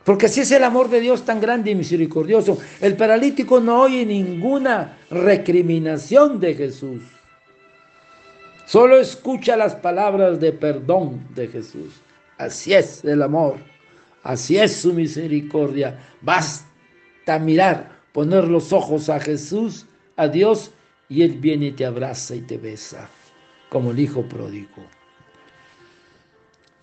Porque 0.05 0.27
así 0.27 0.41
es 0.41 0.51
el 0.53 0.63
amor 0.65 0.91
de 0.91 1.01
Dios 1.01 1.25
tan 1.25 1.41
grande 1.41 1.71
y 1.71 1.75
misericordioso. 1.75 2.59
El 2.81 2.97
paralítico 2.97 3.59
no 3.59 3.83
oye 3.83 4.05
ninguna 4.05 4.99
recriminación 5.11 6.39
de 6.39 6.55
Jesús. 6.55 7.03
Solo 8.67 8.99
escucha 8.99 9.57
las 9.57 9.75
palabras 9.75 10.41
de 10.41 10.53
perdón 10.53 11.27
de 11.35 11.49
Jesús. 11.49 11.95
Así 12.37 12.75
es 12.75 13.03
el 13.05 13.23
amor. 13.23 13.57
Así 14.23 14.59
es 14.59 14.77
su 14.77 14.93
misericordia. 14.93 15.99
Basta 16.21 17.39
mirar, 17.39 17.91
poner 18.13 18.45
los 18.45 18.73
ojos 18.73 19.09
a 19.09 19.19
Jesús, 19.21 19.87
a 20.17 20.29
Dios, 20.29 20.71
y 21.09 21.23
Él 21.23 21.33
viene 21.33 21.67
y 21.67 21.73
te 21.73 21.87
abraza 21.87 22.35
y 22.35 22.41
te 22.41 22.59
besa, 22.59 23.09
como 23.71 23.91
el 23.91 24.01
Hijo 24.01 24.23
pródigo. 24.23 24.83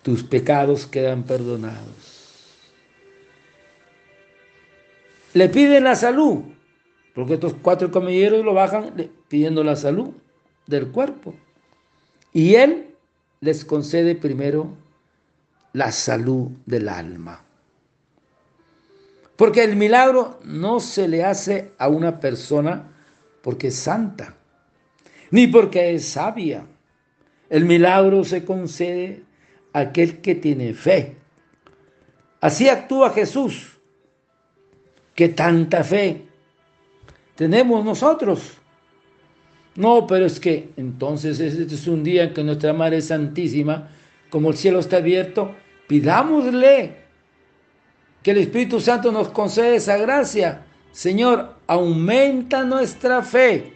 Tus 0.02 0.22
pecados 0.24 0.86
quedan 0.86 1.22
perdonados 1.24 2.11
le 5.34 5.48
piden 5.48 5.84
la 5.84 5.94
salud, 5.94 6.40
porque 7.14 7.34
estos 7.34 7.54
cuatro 7.54 7.90
camelleros 7.90 8.44
lo 8.44 8.54
bajan 8.54 8.92
pidiendo 9.28 9.64
la 9.64 9.76
salud 9.76 10.10
del 10.66 10.90
cuerpo. 10.90 11.34
Y 12.32 12.54
él 12.54 12.94
les 13.40 13.64
concede 13.64 14.14
primero 14.14 14.76
la 15.72 15.90
salud 15.92 16.50
del 16.66 16.88
alma. 16.88 17.42
Porque 19.36 19.64
el 19.64 19.76
milagro 19.76 20.38
no 20.44 20.80
se 20.80 21.08
le 21.08 21.24
hace 21.24 21.72
a 21.78 21.88
una 21.88 22.20
persona 22.20 22.90
porque 23.42 23.68
es 23.68 23.76
santa, 23.76 24.36
ni 25.30 25.46
porque 25.46 25.94
es 25.94 26.06
sabia. 26.06 26.66
El 27.48 27.64
milagro 27.64 28.24
se 28.24 28.44
concede 28.44 29.24
a 29.72 29.80
aquel 29.80 30.20
que 30.20 30.34
tiene 30.34 30.74
fe. 30.74 31.16
Así 32.40 32.68
actúa 32.68 33.10
Jesús 33.10 33.71
¿Qué 35.14 35.28
tanta 35.28 35.84
fe 35.84 36.22
tenemos 37.36 37.84
nosotros? 37.84 38.52
No, 39.74 40.06
pero 40.06 40.26
es 40.26 40.40
que 40.40 40.70
entonces 40.76 41.40
este 41.40 41.74
es 41.74 41.86
un 41.86 42.02
día 42.02 42.32
que 42.32 42.42
nuestra 42.42 42.72
Madre 42.72 43.00
Santísima, 43.00 43.88
como 44.30 44.50
el 44.50 44.56
cielo 44.56 44.80
está 44.80 44.98
abierto, 44.98 45.54
pidámosle 45.86 46.96
que 48.22 48.30
el 48.30 48.38
Espíritu 48.38 48.80
Santo 48.80 49.12
nos 49.12 49.28
conceda 49.28 49.68
esa 49.68 49.96
gracia. 49.96 50.64
Señor, 50.92 51.56
aumenta 51.66 52.64
nuestra 52.64 53.22
fe. 53.22 53.72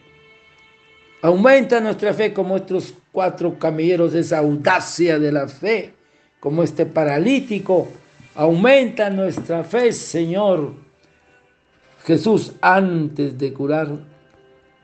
Aumenta 1.22 1.80
nuestra 1.80 2.12
fe 2.14 2.32
como 2.32 2.56
estos 2.56 2.94
cuatro 3.10 3.58
camelleros, 3.58 4.14
esa 4.14 4.38
audacia 4.38 5.18
de 5.18 5.32
la 5.32 5.48
fe, 5.48 5.94
como 6.40 6.62
este 6.62 6.86
paralítico. 6.86 7.88
Aumenta 8.34 9.08
nuestra 9.08 9.64
fe, 9.64 9.92
Señor 9.92 10.85
Jesús, 12.06 12.52
antes 12.60 13.36
de 13.36 13.52
curar 13.52 13.88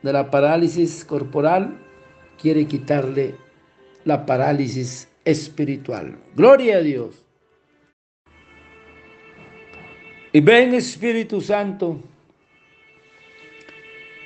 de 0.03 0.13
la 0.13 0.29
parálisis 0.29 1.05
corporal, 1.05 1.79
quiere 2.37 2.67
quitarle 2.67 3.37
la 4.05 4.27
parálisis 4.27 5.09
espiritual. 5.25 6.19
Gloria 6.35 6.79
a 6.79 6.81
Dios. 6.81 7.23
Y 10.33 10.41
ven 10.41 10.75
Espíritu 10.75 11.41
Santo. 11.41 12.01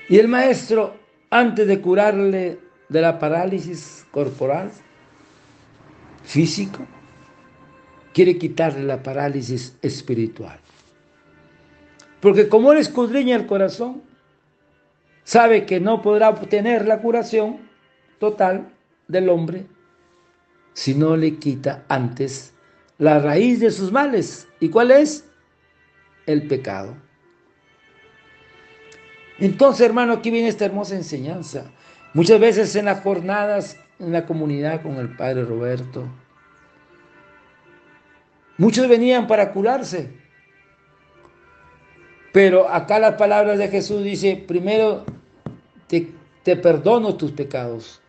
Y 0.09 0.19
el 0.19 0.29
maestro, 0.29 0.97
antes 1.29 1.67
de 1.67 1.81
curarle 1.83 2.59
de 2.89 3.01
la 3.03 3.19
parálisis 3.19 4.07
corporal, 4.11 4.71
físico, 6.25 6.87
quiere 8.15 8.39
quitarle 8.39 8.85
la 8.85 9.03
parálisis 9.03 9.77
espiritual. 9.83 10.59
Porque 12.21 12.49
como 12.49 12.73
Él 12.73 12.79
escudriña 12.79 13.37
el 13.37 13.47
corazón, 13.47 14.03
sabe 15.25 15.67
que 15.67 15.81
no 15.81 16.03
podrá 16.03 16.31
obtener 16.31 16.87
la 16.87 17.01
curación 17.01 17.59
total 18.19 18.69
del 19.09 19.29
hombre 19.29 19.67
si 20.73 20.95
no 20.95 21.17
le 21.17 21.37
quita 21.37 21.85
antes 21.89 22.55
la 22.99 23.19
raíz 23.19 23.61
de 23.61 23.71
sus 23.71 23.93
males. 23.93 24.49
¿Y 24.61 24.69
cuál 24.69 24.91
es? 24.91 25.25
El 26.27 26.47
pecado. 26.49 26.97
Entonces, 29.39 29.87
hermano, 29.87 30.15
aquí 30.15 30.31
viene 30.31 30.49
esta 30.49 30.65
hermosa 30.65 30.97
enseñanza. 30.97 31.71
Muchas 32.15 32.41
veces 32.41 32.75
en 32.77 32.87
las 32.87 33.03
jornadas 33.03 33.77
en 33.99 34.13
la 34.13 34.27
comunidad 34.27 34.83
con 34.83 34.97
el 34.97 35.15
Padre 35.17 35.45
Roberto, 35.45 36.07
muchos 38.59 38.89
venían 38.89 39.27
para 39.27 39.53
curarse, 39.53 40.11
pero 42.37 42.69
acá 42.69 42.99
las 42.99 43.15
palabras 43.15 43.59
de 43.59 43.69
Jesús 43.69 44.05
dice, 44.05 44.37
primero 44.37 45.07
te, 45.89 46.55
perdono 46.55 47.17
tus 47.17 47.33
pecados. 47.33 48.03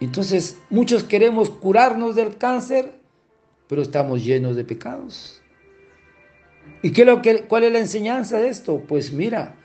Entonces, 0.00 0.56
muchos 0.70 1.04
queremos 1.04 1.50
curarnos 1.50 2.16
del 2.16 2.38
cáncer, 2.38 2.90
pero 3.68 3.82
estamos 3.82 4.24
llenos 4.24 4.56
de 4.56 4.64
pecados. 4.64 5.42
¿Y 6.80 6.90
qué 6.90 7.04
lo 7.04 7.20
que, 7.20 7.42
cuál 7.42 7.64
es 7.64 7.72
la 7.74 7.80
enseñanza 7.80 8.38
de 8.38 8.48
esto? 8.48 8.82
Pues 8.88 9.12
mira, 9.12 9.56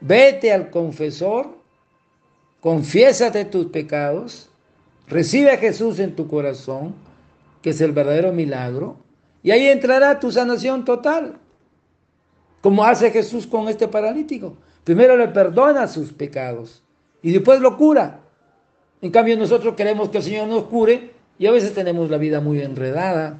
vete 0.00 0.52
al 0.52 0.70
confesor, 0.70 1.58
confiésate 2.60 3.46
tus 3.46 3.66
pecados, 3.66 4.48
recibe 5.08 5.50
a 5.50 5.58
Jesús 5.58 5.98
en 5.98 6.14
tu 6.14 6.28
corazón, 6.28 6.94
que 7.62 7.70
es 7.70 7.80
el 7.80 7.90
verdadero 7.90 8.32
milagro, 8.32 8.96
y 9.42 9.50
ahí 9.50 9.66
entrará 9.66 10.20
tu 10.20 10.30
sanación 10.30 10.84
total 10.84 11.41
como 12.62 12.84
hace 12.84 13.10
Jesús 13.10 13.46
con 13.46 13.68
este 13.68 13.88
paralítico. 13.88 14.56
Primero 14.84 15.16
le 15.16 15.28
perdona 15.28 15.86
sus 15.88 16.12
pecados 16.12 16.82
y 17.20 17.32
después 17.32 17.60
lo 17.60 17.76
cura. 17.76 18.20
En 19.02 19.10
cambio 19.10 19.36
nosotros 19.36 19.74
queremos 19.74 20.08
que 20.08 20.18
el 20.18 20.24
Señor 20.24 20.48
nos 20.48 20.64
cure 20.64 21.10
y 21.38 21.46
a 21.46 21.50
veces 21.50 21.74
tenemos 21.74 22.08
la 22.08 22.16
vida 22.16 22.40
muy 22.40 22.62
enredada. 22.62 23.38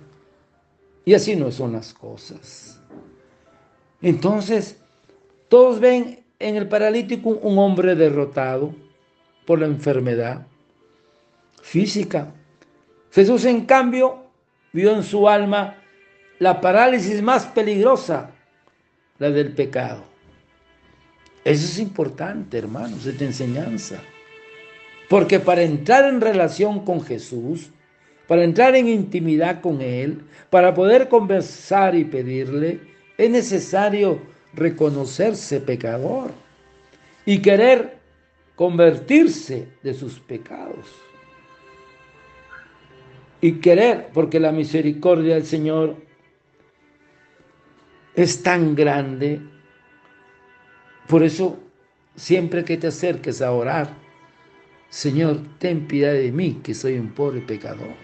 Y 1.05 1.15
así 1.15 1.37
no 1.37 1.51
son 1.51 1.73
las 1.73 1.95
cosas. 1.95 2.81
Entonces, 4.03 4.77
todos 5.49 5.79
ven 5.81 6.25
en 6.39 6.57
el 6.57 6.69
paralítico 6.69 7.31
un 7.31 7.59
hombre 7.59 7.95
derrotado 7.95 8.75
por 9.47 9.61
la 9.61 9.67
enfermedad 9.67 10.47
física. 11.61 12.33
Jesús, 13.13 13.45
en 13.45 13.67
cambio, 13.67 14.25
vio 14.73 14.95
en 14.97 15.05
su 15.05 15.29
alma 15.29 15.77
la 16.41 16.61
parálisis 16.61 17.23
más 17.23 17.47
peligrosa 17.47 18.32
la 19.23 19.31
del 19.31 19.53
pecado. 19.53 20.03
Eso 21.45 21.65
es 21.65 21.79
importante, 21.79 22.59
hermanos, 22.59 23.07
esta 23.07 23.25
enseñanza. 23.25 24.03
Porque 25.09 25.39
para 25.39 25.63
entrar 25.63 26.09
en 26.09 26.21
relación 26.21 26.85
con 26.85 27.03
Jesús, 27.03 27.71
para 28.27 28.43
entrar 28.43 28.75
en 28.75 28.89
intimidad 28.89 29.61
con 29.61 29.81
Él, 29.81 30.23
para 30.51 30.75
poder 30.75 31.09
conversar 31.09 31.95
y 31.95 32.05
pedirle, 32.05 32.81
es 33.17 33.31
necesario 33.31 34.21
reconocerse 34.55 35.61
pecador 35.61 36.33
y 37.25 37.39
querer 37.39 37.99
convertirse 38.57 39.69
de 39.85 39.95
sus 39.95 40.19
pecados. 40.19 40.87
Y 43.41 43.53
querer, 43.61 44.09
porque 44.13 44.41
la 44.41 44.51
misericordia 44.51 45.35
del 45.35 45.47
Señor 45.47 45.97
es 48.15 48.43
tan 48.43 48.75
grande. 48.75 49.41
Por 51.09 51.23
eso, 51.23 51.59
siempre 52.17 52.65
que 52.65 52.77
te 52.77 52.89
acerques 52.89 53.43
a 53.43 53.53
orar, 53.53 53.95
Señor, 54.89 55.41
ten 55.59 55.87
piedad 55.87 56.13
de 56.13 56.31
mí, 56.33 56.61
que 56.63 56.75
soy 56.75 56.99
un 56.99 57.11
pobre 57.13 57.41
pecador. 57.41 57.95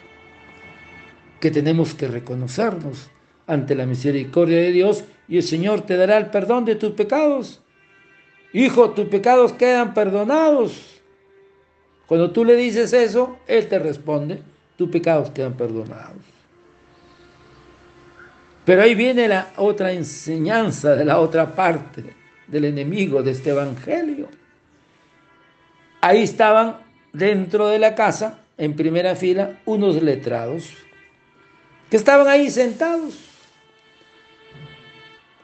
que 1.40 1.50
tenemos 1.52 1.94
que 1.94 2.08
reconocernos 2.08 3.10
ante 3.46 3.74
la 3.74 3.86
misericordia 3.86 4.56
de 4.58 4.72
Dios 4.72 5.04
y 5.28 5.36
el 5.36 5.42
Señor 5.44 5.82
te 5.82 5.96
dará 5.96 6.18
el 6.18 6.30
perdón 6.30 6.64
de 6.64 6.74
tus 6.74 6.92
pecados. 6.92 7.62
Hijo, 8.52 8.90
tus 8.90 9.06
pecados 9.06 9.52
quedan 9.52 9.94
perdonados. 9.94 11.00
Cuando 12.06 12.30
tú 12.30 12.44
le 12.44 12.56
dices 12.56 12.92
eso, 12.92 13.38
Él 13.46 13.68
te 13.68 13.78
responde, 13.78 14.42
tus 14.76 14.88
pecados 14.88 15.30
quedan 15.30 15.56
perdonados. 15.56 16.16
Pero 18.68 18.83
ahí 18.83 18.94
viene 18.94 19.28
la 19.28 19.52
otra 19.57 19.92
enseñanza 19.92 20.94
de 20.94 21.02
la 21.02 21.20
otra 21.20 21.54
parte 21.54 22.04
del 22.46 22.66
enemigo 22.66 23.22
de 23.22 23.31
este 23.31 23.48
evangelio. 23.48 24.28
Ahí 26.02 26.24
estaban 26.24 26.76
dentro 27.14 27.68
de 27.68 27.78
la 27.78 27.94
casa, 27.94 28.40
en 28.59 28.76
primera 28.76 29.16
fila, 29.16 29.59
unos 29.64 30.02
letrados 30.02 30.74
que 31.88 31.96
estaban 31.96 32.28
ahí 32.28 32.50
sentados 32.50 33.14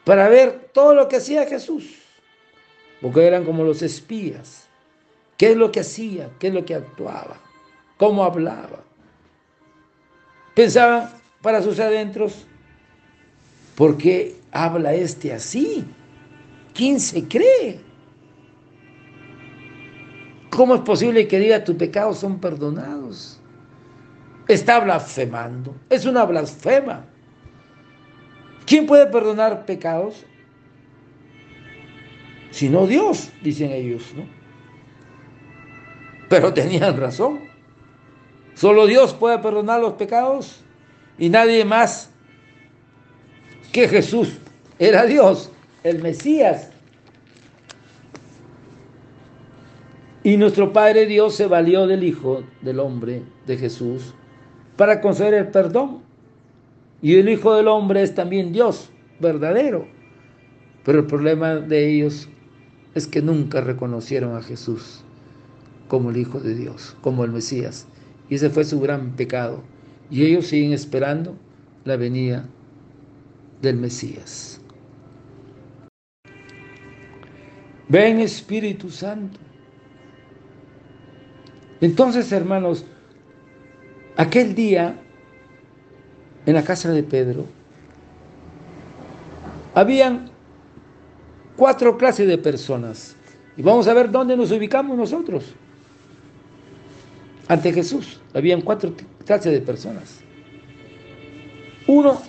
para 0.04 0.28
ver 0.28 0.68
todo 0.74 0.94
lo 0.94 1.08
que 1.08 1.16
hacía 1.16 1.46
Jesús, 1.46 1.94
porque 3.00 3.26
eran 3.26 3.46
como 3.46 3.64
los 3.64 3.80
espías. 3.80 4.68
¿Qué 5.38 5.52
es 5.52 5.56
lo 5.56 5.72
que 5.72 5.80
hacía? 5.80 6.28
¿Qué 6.38 6.48
es 6.48 6.52
lo 6.52 6.66
que 6.66 6.74
actuaba? 6.74 7.40
¿Cómo 7.96 8.22
hablaba? 8.22 8.84
Pensaban 10.54 11.10
para 11.40 11.62
sus 11.62 11.80
adentros, 11.80 12.46
¿por 13.74 13.96
qué 13.96 14.36
habla 14.52 14.94
este 14.94 15.32
así? 15.32 15.84
¿Quién 16.74 17.00
se 17.00 17.26
cree? 17.26 17.80
¿Cómo 20.50 20.76
es 20.76 20.80
posible 20.82 21.26
que 21.26 21.38
diga 21.38 21.64
tus 21.64 21.76
pecados 21.76 22.18
son 22.18 22.38
perdonados? 22.38 23.40
Está 24.46 24.80
blasfemando, 24.80 25.74
es 25.90 26.04
una 26.04 26.24
blasfema. 26.24 27.04
¿Quién 28.66 28.86
puede 28.86 29.06
perdonar 29.06 29.66
pecados? 29.66 30.24
Sino 32.50 32.86
Dios, 32.86 33.30
dicen 33.42 33.72
ellos, 33.72 34.12
¿no? 34.14 34.26
Pero 36.28 36.54
tenían 36.54 36.96
razón. 36.96 37.40
Solo 38.54 38.86
Dios 38.86 39.12
puede 39.12 39.38
perdonar 39.38 39.80
los 39.80 39.94
pecados 39.94 40.62
y 41.18 41.28
nadie 41.28 41.64
más 41.64 42.10
que 43.74 43.88
Jesús. 43.88 44.38
Era 44.78 45.04
Dios, 45.04 45.50
el 45.82 46.00
Mesías. 46.00 46.70
Y 50.22 50.36
nuestro 50.36 50.72
Padre 50.72 51.06
Dios 51.06 51.34
se 51.34 51.48
valió 51.48 51.88
del 51.88 52.04
Hijo 52.04 52.44
del 52.62 52.78
Hombre, 52.78 53.22
de 53.46 53.58
Jesús, 53.58 54.14
para 54.76 55.00
conceder 55.00 55.34
el 55.34 55.48
perdón. 55.48 56.02
Y 57.02 57.16
el 57.16 57.28
Hijo 57.28 57.54
del 57.54 57.66
Hombre 57.66 58.02
es 58.02 58.14
también 58.14 58.52
Dios, 58.52 58.90
verdadero. 59.18 59.88
Pero 60.84 61.00
el 61.00 61.06
problema 61.06 61.56
de 61.56 61.94
ellos 61.94 62.28
es 62.94 63.08
que 63.08 63.22
nunca 63.22 63.60
reconocieron 63.60 64.36
a 64.36 64.42
Jesús 64.42 65.02
como 65.88 66.10
el 66.10 66.16
Hijo 66.16 66.38
de 66.38 66.54
Dios, 66.54 66.96
como 67.00 67.24
el 67.24 67.32
Mesías. 67.32 67.88
Y 68.30 68.36
ese 68.36 68.50
fue 68.50 68.64
su 68.64 68.78
gran 68.80 69.16
pecado. 69.16 69.64
Y 70.10 70.24
ellos 70.24 70.46
siguen 70.46 70.72
esperando 70.72 71.36
la 71.84 71.96
venida 71.96 72.48
del 73.64 73.76
Mesías. 73.76 74.60
Ven 77.88 78.20
Espíritu 78.20 78.90
Santo. 78.90 79.38
Entonces, 81.80 82.30
hermanos, 82.32 82.84
aquel 84.16 84.54
día 84.54 84.96
en 86.46 86.54
la 86.54 86.62
casa 86.62 86.90
de 86.90 87.02
Pedro 87.02 87.46
habían 89.74 90.30
cuatro 91.56 91.98
clases 91.98 92.28
de 92.28 92.38
personas. 92.38 93.16
Y 93.56 93.62
vamos 93.62 93.86
a 93.86 93.94
ver 93.94 94.10
dónde 94.10 94.36
nos 94.36 94.50
ubicamos 94.50 94.96
nosotros. 94.96 95.54
Ante 97.48 97.72
Jesús 97.72 98.20
habían 98.32 98.62
cuatro 98.62 98.94
clases 99.24 99.52
de 99.52 99.60
personas. 99.60 100.20
Uno, 101.86 102.22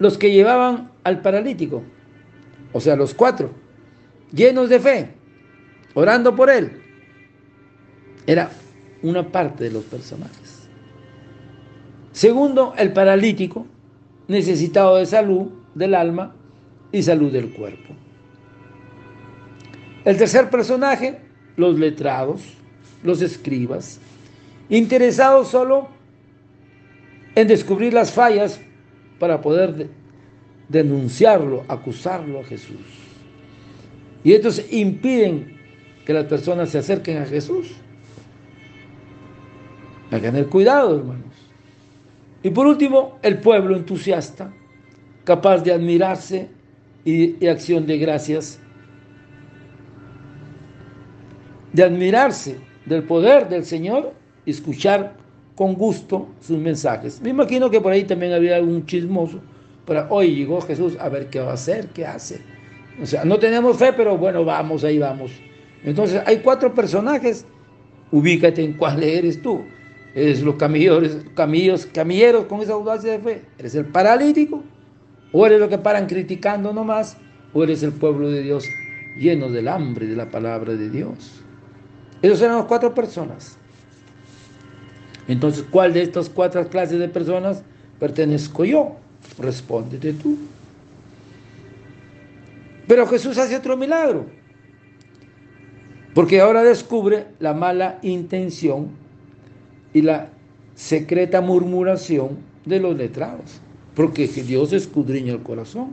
los 0.00 0.16
que 0.16 0.32
llevaban 0.32 0.90
al 1.04 1.20
paralítico, 1.20 1.82
o 2.72 2.80
sea, 2.80 2.96
los 2.96 3.14
cuatro, 3.14 3.50
llenos 4.32 4.70
de 4.70 4.80
fe, 4.80 5.10
orando 5.94 6.34
por 6.34 6.50
él. 6.50 6.82
Era 8.26 8.50
una 9.02 9.28
parte 9.28 9.64
de 9.64 9.70
los 9.70 9.84
personajes. 9.84 10.68
Segundo, 12.12 12.74
el 12.78 12.92
paralítico, 12.92 13.66
necesitado 14.26 14.96
de 14.96 15.06
salud 15.06 15.52
del 15.74 15.94
alma 15.94 16.34
y 16.90 17.02
salud 17.02 17.30
del 17.30 17.50
cuerpo. 17.50 17.94
El 20.06 20.16
tercer 20.16 20.48
personaje, 20.48 21.20
los 21.56 21.78
letrados, 21.78 22.40
los 23.02 23.20
escribas, 23.20 24.00
interesados 24.70 25.48
solo 25.48 25.88
en 27.34 27.48
descubrir 27.48 27.92
las 27.92 28.12
fallas 28.12 28.60
para 29.20 29.40
poder 29.40 29.88
denunciarlo, 30.68 31.62
acusarlo 31.68 32.40
a 32.40 32.44
Jesús. 32.44 32.80
Y 34.24 34.32
estos 34.32 34.64
impiden 34.72 35.58
que 36.04 36.12
las 36.14 36.24
personas 36.24 36.70
se 36.70 36.78
acerquen 36.78 37.18
a 37.18 37.26
Jesús. 37.26 37.72
Hay 40.10 40.20
que 40.20 40.26
tener 40.26 40.46
cuidado, 40.46 40.96
hermanos. 40.98 41.26
Y 42.42 42.50
por 42.50 42.66
último, 42.66 43.18
el 43.22 43.38
pueblo 43.38 43.76
entusiasta, 43.76 44.52
capaz 45.24 45.58
de 45.58 45.72
admirarse 45.72 46.48
y, 47.04 47.44
y 47.44 47.46
acción 47.46 47.86
de 47.86 47.98
gracias, 47.98 48.58
de 51.74 51.84
admirarse 51.84 52.58
del 52.86 53.02
poder 53.02 53.48
del 53.50 53.66
Señor 53.66 54.14
escuchar 54.46 55.19
con 55.54 55.74
gusto 55.74 56.28
sus 56.40 56.58
mensajes. 56.58 57.20
Me 57.20 57.30
imagino 57.30 57.70
que 57.70 57.80
por 57.80 57.92
ahí 57.92 58.04
también 58.04 58.32
había 58.32 58.56
algún 58.56 58.86
chismoso, 58.86 59.40
pero 59.86 60.06
hoy 60.10 60.34
llegó 60.34 60.60
Jesús 60.60 60.96
a 60.98 61.08
ver 61.08 61.28
qué 61.28 61.40
va 61.40 61.50
a 61.50 61.54
hacer, 61.54 61.88
qué 61.88 62.06
hace. 62.06 62.40
O 63.02 63.06
sea, 63.06 63.24
no 63.24 63.38
tenemos 63.38 63.76
fe, 63.76 63.92
pero 63.92 64.16
bueno, 64.16 64.44
vamos, 64.44 64.84
ahí 64.84 64.98
vamos. 64.98 65.32
Entonces, 65.84 66.22
hay 66.26 66.38
cuatro 66.38 66.74
personajes, 66.74 67.46
ubícate 68.10 68.62
en 68.62 68.74
cuál 68.74 69.02
eres 69.02 69.40
tú. 69.40 69.62
¿Eres 70.14 70.42
los 70.42 70.56
camilleros, 70.56 71.18
camillos, 71.34 71.86
camilleros 71.86 72.46
con 72.46 72.60
esa 72.60 72.72
audacia 72.72 73.12
de 73.12 73.18
fe? 73.20 73.42
¿Eres 73.58 73.76
el 73.76 73.86
paralítico? 73.86 74.62
¿O 75.32 75.46
eres 75.46 75.60
lo 75.60 75.68
que 75.68 75.78
paran 75.78 76.06
criticando 76.06 76.72
nomás? 76.72 77.16
¿O 77.52 77.62
eres 77.62 77.82
el 77.84 77.92
pueblo 77.92 78.28
de 78.28 78.42
Dios 78.42 78.66
lleno 79.16 79.48
del 79.50 79.68
hambre 79.68 80.06
de 80.06 80.16
la 80.16 80.28
palabra 80.28 80.74
de 80.74 80.90
Dios? 80.90 81.42
Esos 82.22 82.42
eran 82.42 82.56
las 82.56 82.66
cuatro 82.66 82.92
personas. 82.92 83.56
Entonces, 85.32 85.64
¿cuál 85.70 85.92
de 85.92 86.02
estas 86.02 86.28
cuatro 86.28 86.68
clases 86.68 86.98
de 86.98 87.08
personas 87.08 87.62
pertenezco 88.00 88.64
yo? 88.64 88.96
Respóndete 89.38 90.12
tú. 90.14 90.36
Pero 92.88 93.06
Jesús 93.06 93.38
hace 93.38 93.54
otro 93.54 93.76
milagro. 93.76 94.26
Porque 96.14 96.40
ahora 96.40 96.64
descubre 96.64 97.28
la 97.38 97.54
mala 97.54 98.00
intención 98.02 98.88
y 99.94 100.02
la 100.02 100.30
secreta 100.74 101.40
murmuración 101.40 102.38
de 102.64 102.80
los 102.80 102.96
letrados. 102.96 103.60
Porque 103.94 104.26
Dios 104.26 104.72
escudriña 104.72 105.34
el 105.34 105.42
corazón. 105.44 105.92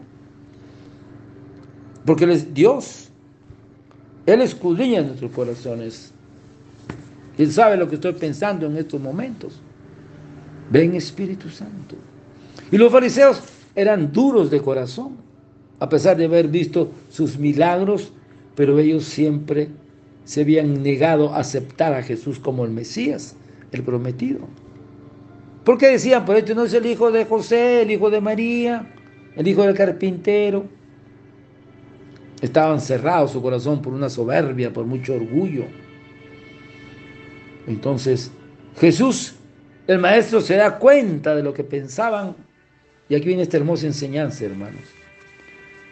Porque 2.07 2.25
Dios. 2.25 3.09
Él 4.25 4.41
escudriña 4.41 5.03
nuestros 5.03 5.29
corazones. 5.31 6.11
Él 7.37 7.51
sabe 7.51 7.77
lo 7.77 7.87
que 7.87 7.95
estoy 7.95 8.13
pensando 8.13 8.65
en 8.65 8.77
estos 8.77 8.99
momentos. 8.99 9.59
Ven 10.69 10.95
Espíritu 10.95 11.49
Santo. 11.49 11.95
Y 12.71 12.77
los 12.77 12.91
fariseos 12.91 13.41
eran 13.75 14.11
duros 14.11 14.49
de 14.49 14.61
corazón, 14.61 15.17
a 15.79 15.87
pesar 15.87 16.17
de 16.17 16.25
haber 16.25 16.47
visto 16.47 16.91
sus 17.09 17.37
milagros, 17.37 18.11
pero 18.55 18.79
ellos 18.79 19.03
siempre 19.03 19.69
se 20.25 20.41
habían 20.41 20.81
negado 20.81 21.33
a 21.33 21.39
aceptar 21.39 21.93
a 21.93 22.03
Jesús 22.03 22.39
como 22.39 22.65
el 22.65 22.71
Mesías, 22.71 23.35
el 23.71 23.83
prometido. 23.83 24.39
Porque 25.63 25.87
decían, 25.87 26.25
pues 26.25 26.39
este 26.39 26.55
no 26.55 26.63
es 26.63 26.73
el 26.73 26.85
hijo 26.85 27.11
de 27.11 27.25
José, 27.25 27.83
el 27.83 27.91
hijo 27.91 28.09
de 28.09 28.19
María, 28.19 28.93
el 29.35 29.47
hijo 29.47 29.63
del 29.63 29.75
carpintero. 29.75 30.65
Estaban 32.41 32.81
cerrados 32.81 33.31
su 33.31 33.41
corazón 33.41 33.81
por 33.81 33.93
una 33.93 34.09
soberbia, 34.09 34.73
por 34.73 34.85
mucho 34.85 35.13
orgullo. 35.13 35.65
Entonces, 37.67 38.31
Jesús, 38.79 39.35
el 39.85 39.99
maestro, 39.99 40.41
se 40.41 40.55
da 40.55 40.79
cuenta 40.79 41.35
de 41.35 41.43
lo 41.43 41.53
que 41.53 41.63
pensaban. 41.63 42.35
Y 43.09 43.15
aquí 43.15 43.27
viene 43.27 43.43
esta 43.43 43.57
hermosa 43.57 43.85
enseñanza, 43.85 44.45
hermanos. 44.45 44.83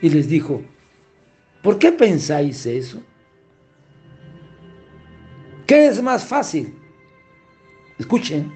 Y 0.01 0.09
les 0.09 0.27
dijo, 0.27 0.61
¿por 1.61 1.77
qué 1.77 1.91
pensáis 1.91 2.65
eso? 2.65 3.01
¿Qué 5.67 5.87
es 5.87 6.01
más 6.01 6.23
fácil? 6.25 6.73
Escuchen, 7.97 8.51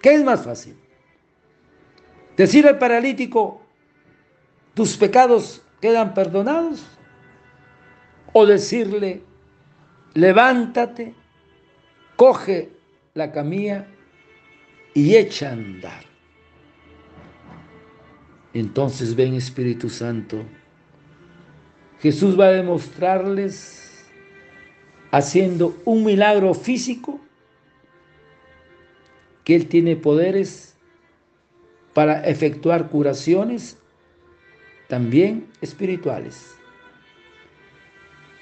¿qué 0.00 0.14
es 0.14 0.24
más 0.24 0.44
fácil? 0.44 0.76
Decir 2.36 2.66
al 2.66 2.78
paralítico, 2.78 3.62
tus 4.74 4.96
pecados 4.96 5.62
quedan 5.80 6.14
perdonados. 6.14 6.86
O 8.32 8.46
decirle, 8.46 9.22
levántate, 10.14 11.14
coge 12.22 12.70
la 13.14 13.32
camilla 13.32 13.84
y 14.94 15.16
echa 15.16 15.48
a 15.48 15.54
andar. 15.54 16.04
Entonces 18.54 19.16
ven 19.16 19.34
Espíritu 19.34 19.90
Santo. 19.90 20.44
Jesús 21.98 22.38
va 22.38 22.46
a 22.46 22.52
demostrarles 22.52 24.08
haciendo 25.10 25.76
un 25.84 26.04
milagro 26.04 26.54
físico 26.54 27.20
que 29.42 29.56
Él 29.56 29.66
tiene 29.66 29.96
poderes 29.96 30.76
para 31.92 32.20
efectuar 32.20 32.88
curaciones 32.88 33.78
también 34.88 35.48
espirituales. 35.60 36.54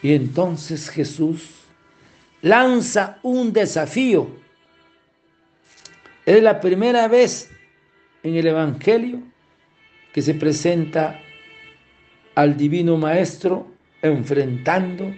Y 0.02 0.12
entonces 0.12 0.90
Jesús 0.90 1.59
lanza 2.42 3.18
un 3.22 3.52
desafío. 3.52 4.28
Es 6.26 6.42
la 6.42 6.60
primera 6.60 7.08
vez 7.08 7.50
en 8.22 8.34
el 8.34 8.46
Evangelio 8.46 9.20
que 10.12 10.22
se 10.22 10.34
presenta 10.34 11.20
al 12.34 12.56
Divino 12.56 12.96
Maestro 12.96 13.66
enfrentando 14.02 15.12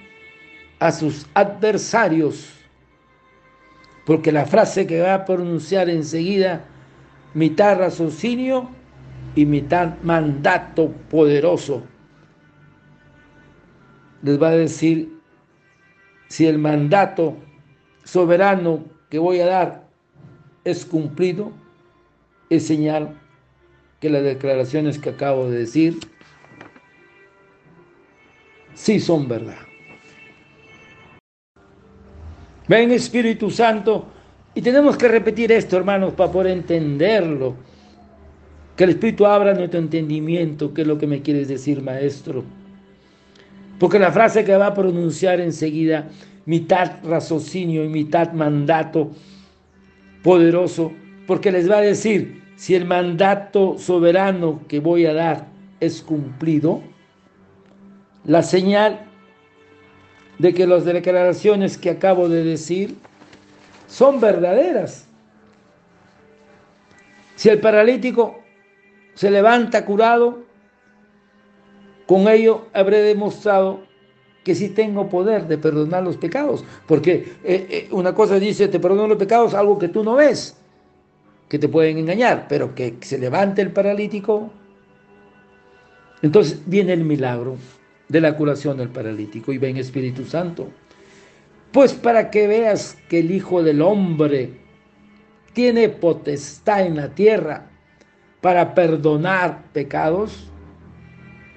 a 0.78 0.92
sus 0.92 1.26
adversarios. 1.34 2.52
Porque 4.04 4.32
la 4.32 4.46
frase 4.46 4.86
que 4.86 5.00
va 5.00 5.14
a 5.14 5.24
pronunciar 5.24 5.88
enseguida, 5.88 6.64
mitad 7.34 7.78
raciocinio 7.78 8.68
y 9.36 9.46
mitad 9.46 9.94
mandato 10.02 10.90
poderoso, 11.08 11.84
les 14.22 14.40
va 14.40 14.48
a 14.48 14.56
decir 14.56 15.21
si 16.32 16.46
el 16.46 16.56
mandato 16.56 17.36
soberano 18.04 18.86
que 19.10 19.18
voy 19.18 19.40
a 19.40 19.46
dar 19.46 19.86
es 20.64 20.86
cumplido, 20.86 21.52
es 22.48 22.66
señal 22.66 23.20
que 24.00 24.08
las 24.08 24.22
declaraciones 24.22 24.98
que 24.98 25.10
acabo 25.10 25.50
de 25.50 25.58
decir 25.58 25.98
sí 28.72 28.98
son 28.98 29.28
verdad. 29.28 29.58
Ven 32.66 32.92
Espíritu 32.92 33.50
Santo, 33.50 34.06
y 34.54 34.62
tenemos 34.62 34.96
que 34.96 35.08
repetir 35.08 35.52
esto, 35.52 35.76
hermanos, 35.76 36.14
para 36.14 36.32
poder 36.32 36.52
entenderlo. 36.52 37.56
Que 38.74 38.84
el 38.84 38.90
Espíritu 38.90 39.26
abra 39.26 39.52
nuestro 39.52 39.78
entendimiento, 39.78 40.72
qué 40.72 40.80
es 40.80 40.86
lo 40.86 40.96
que 40.96 41.06
me 41.06 41.20
quieres 41.20 41.48
decir, 41.48 41.82
Maestro. 41.82 42.42
Porque 43.82 43.98
la 43.98 44.12
frase 44.12 44.44
que 44.44 44.56
va 44.56 44.68
a 44.68 44.74
pronunciar 44.74 45.40
enseguida, 45.40 46.06
mitad 46.46 47.02
raciocinio 47.02 47.84
y 47.84 47.88
mitad 47.88 48.30
mandato 48.30 49.10
poderoso, 50.22 50.92
porque 51.26 51.50
les 51.50 51.68
va 51.68 51.78
a 51.78 51.80
decir, 51.80 52.44
si 52.54 52.76
el 52.76 52.84
mandato 52.84 53.76
soberano 53.78 54.60
que 54.68 54.78
voy 54.78 55.06
a 55.06 55.14
dar 55.14 55.48
es 55.80 56.00
cumplido, 56.00 56.80
la 58.24 58.44
señal 58.44 59.00
de 60.38 60.54
que 60.54 60.68
las 60.68 60.84
declaraciones 60.84 61.76
que 61.76 61.90
acabo 61.90 62.28
de 62.28 62.44
decir 62.44 62.94
son 63.88 64.20
verdaderas. 64.20 65.08
Si 67.34 67.48
el 67.48 67.58
paralítico 67.58 68.38
se 69.14 69.28
levanta 69.28 69.84
curado, 69.84 70.44
con 72.12 72.28
ello 72.28 72.66
habré 72.74 73.00
demostrado 73.00 73.80
que 74.44 74.54
sí 74.54 74.68
tengo 74.68 75.08
poder 75.08 75.48
de 75.48 75.56
perdonar 75.56 76.02
los 76.02 76.18
pecados. 76.18 76.62
Porque 76.86 77.36
eh, 77.42 77.66
eh, 77.70 77.88
una 77.90 78.14
cosa 78.14 78.38
dice, 78.38 78.68
te 78.68 78.78
perdono 78.78 79.06
los 79.06 79.16
pecados, 79.16 79.54
algo 79.54 79.78
que 79.78 79.88
tú 79.88 80.04
no 80.04 80.16
ves, 80.16 80.54
que 81.48 81.58
te 81.58 81.70
pueden 81.70 81.96
engañar, 81.96 82.48
pero 82.50 82.74
que 82.74 82.98
se 83.00 83.16
levante 83.16 83.62
el 83.62 83.72
paralítico. 83.72 84.50
Entonces 86.20 86.60
viene 86.66 86.92
el 86.92 87.02
milagro 87.02 87.56
de 88.08 88.20
la 88.20 88.36
curación 88.36 88.76
del 88.76 88.90
paralítico 88.90 89.50
y 89.50 89.56
ven 89.56 89.78
Espíritu 89.78 90.26
Santo. 90.26 90.68
Pues 91.72 91.94
para 91.94 92.30
que 92.30 92.46
veas 92.46 92.98
que 93.08 93.20
el 93.20 93.30
Hijo 93.30 93.62
del 93.62 93.80
Hombre 93.80 94.50
tiene 95.54 95.88
potestad 95.88 96.84
en 96.84 96.96
la 96.96 97.14
tierra 97.14 97.70
para 98.42 98.74
perdonar 98.74 99.62
pecados, 99.72 100.51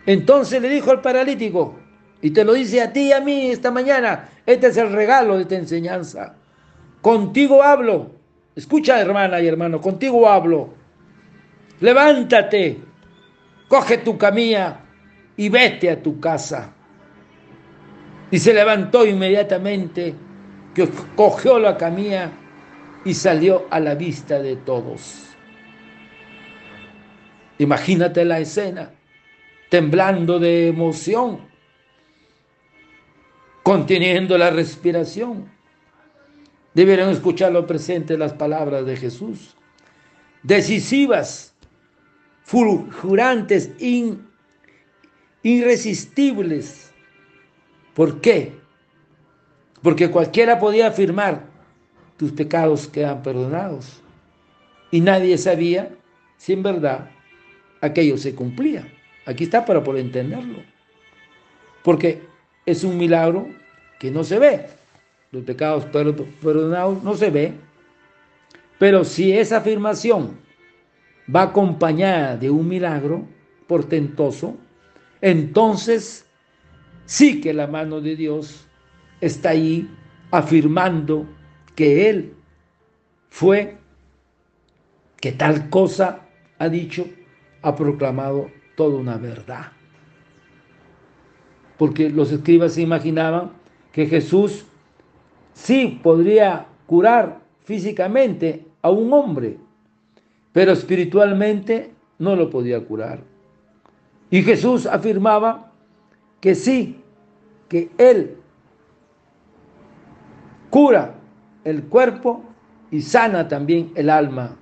entonces 0.05 0.61
le 0.61 0.69
dijo 0.69 0.91
al 0.91 1.01
paralítico, 1.01 1.79
y 2.21 2.31
te 2.31 2.43
lo 2.43 2.53
dice 2.53 2.81
a 2.81 2.91
ti 2.91 3.01
y 3.01 3.11
a 3.11 3.21
mí 3.21 3.51
esta 3.51 3.71
mañana, 3.71 4.29
este 4.45 4.67
es 4.67 4.77
el 4.77 4.91
regalo 4.91 5.35
de 5.35 5.43
esta 5.43 5.55
enseñanza. 5.55 6.35
Contigo 7.01 7.61
hablo. 7.61 8.11
Escucha, 8.55 8.99
hermana 8.99 9.41
y 9.41 9.47
hermano, 9.47 9.81
contigo 9.81 10.27
hablo. 10.27 10.73
Levántate, 11.81 12.79
coge 13.67 13.99
tu 13.99 14.17
camilla 14.17 14.79
y 15.37 15.49
vete 15.49 15.91
a 15.91 16.01
tu 16.01 16.19
casa. 16.19 16.71
Y 18.31 18.39
se 18.39 18.53
levantó 18.53 19.05
inmediatamente, 19.05 20.15
que 20.73 20.89
cogió 21.15 21.59
la 21.59 21.77
camilla 21.77 22.31
y 23.03 23.13
salió 23.13 23.67
a 23.69 23.79
la 23.79 23.93
vista 23.93 24.41
de 24.41 24.55
todos. 24.55 25.27
Imagínate 27.59 28.25
la 28.25 28.39
escena 28.39 28.94
temblando 29.75 30.39
de 30.39 30.69
emoción, 30.69 31.41
conteniendo 33.61 34.37
la 34.37 34.49
respiración. 34.49 35.51
Debieron 36.73 37.09
escuchar 37.09 37.51
lo 37.51 37.67
presente 37.67 38.17
las 38.17 38.31
palabras 38.31 38.85
de 38.85 38.95
Jesús, 38.95 39.57
decisivas, 40.43 41.53
fulgurantes, 42.43 43.71
irresistibles. 45.43 46.93
¿Por 47.95 48.21
qué? 48.21 48.53
Porque 49.81 50.09
cualquiera 50.09 50.57
podía 50.57 50.87
afirmar, 50.87 51.47
tus 52.15 52.31
pecados 52.31 52.87
quedan 52.87 53.21
perdonados. 53.21 54.01
Y 54.89 55.01
nadie 55.01 55.37
sabía 55.37 55.93
si 56.37 56.53
en 56.53 56.63
verdad 56.63 57.11
aquello 57.81 58.17
se 58.17 58.33
cumplía. 58.33 58.89
Aquí 59.25 59.45
está 59.45 59.65
para 59.65 59.83
poder 59.83 60.05
entenderlo. 60.05 60.59
Porque 61.83 62.21
es 62.65 62.83
un 62.83 62.97
milagro 62.97 63.47
que 63.99 64.11
no 64.11 64.23
se 64.23 64.39
ve. 64.39 64.67
Los 65.31 65.43
pecados 65.43 65.85
perdonados 65.85 67.03
no 67.03 67.15
se 67.15 67.29
ve. 67.29 67.53
Pero 68.77 69.03
si 69.03 69.33
esa 69.33 69.57
afirmación 69.57 70.37
va 71.33 71.43
acompañada 71.43 72.37
de 72.37 72.49
un 72.49 72.67
milagro 72.67 73.27
portentoso, 73.67 74.57
entonces 75.21 76.25
sí 77.05 77.41
que 77.41 77.53
la 77.53 77.67
mano 77.67 78.01
de 78.01 78.15
Dios 78.15 78.67
está 79.21 79.49
ahí 79.49 79.89
afirmando 80.31 81.27
que 81.75 82.09
Él 82.09 82.33
fue, 83.29 83.77
que 85.19 85.31
tal 85.31 85.69
cosa 85.69 86.21
ha 86.59 86.69
dicho, 86.69 87.07
ha 87.61 87.75
proclamado 87.75 88.51
toda 88.75 88.97
una 88.97 89.17
verdad. 89.17 89.71
Porque 91.77 92.09
los 92.09 92.31
escribas 92.31 92.73
se 92.73 92.81
imaginaban 92.81 93.51
que 93.91 94.05
Jesús 94.07 94.65
sí 95.53 95.99
podría 96.01 96.67
curar 96.85 97.39
físicamente 97.63 98.65
a 98.81 98.89
un 98.89 99.11
hombre, 99.11 99.57
pero 100.53 100.71
espiritualmente 100.71 101.91
no 102.19 102.35
lo 102.35 102.49
podía 102.49 102.83
curar. 102.85 103.19
Y 104.29 104.43
Jesús 104.43 104.85
afirmaba 104.85 105.71
que 106.39 106.55
sí, 106.55 107.01
que 107.67 107.89
Él 107.97 108.37
cura 110.69 111.15
el 111.63 111.83
cuerpo 111.83 112.43
y 112.91 113.01
sana 113.01 113.47
también 113.47 113.91
el 113.95 114.09
alma, 114.09 114.55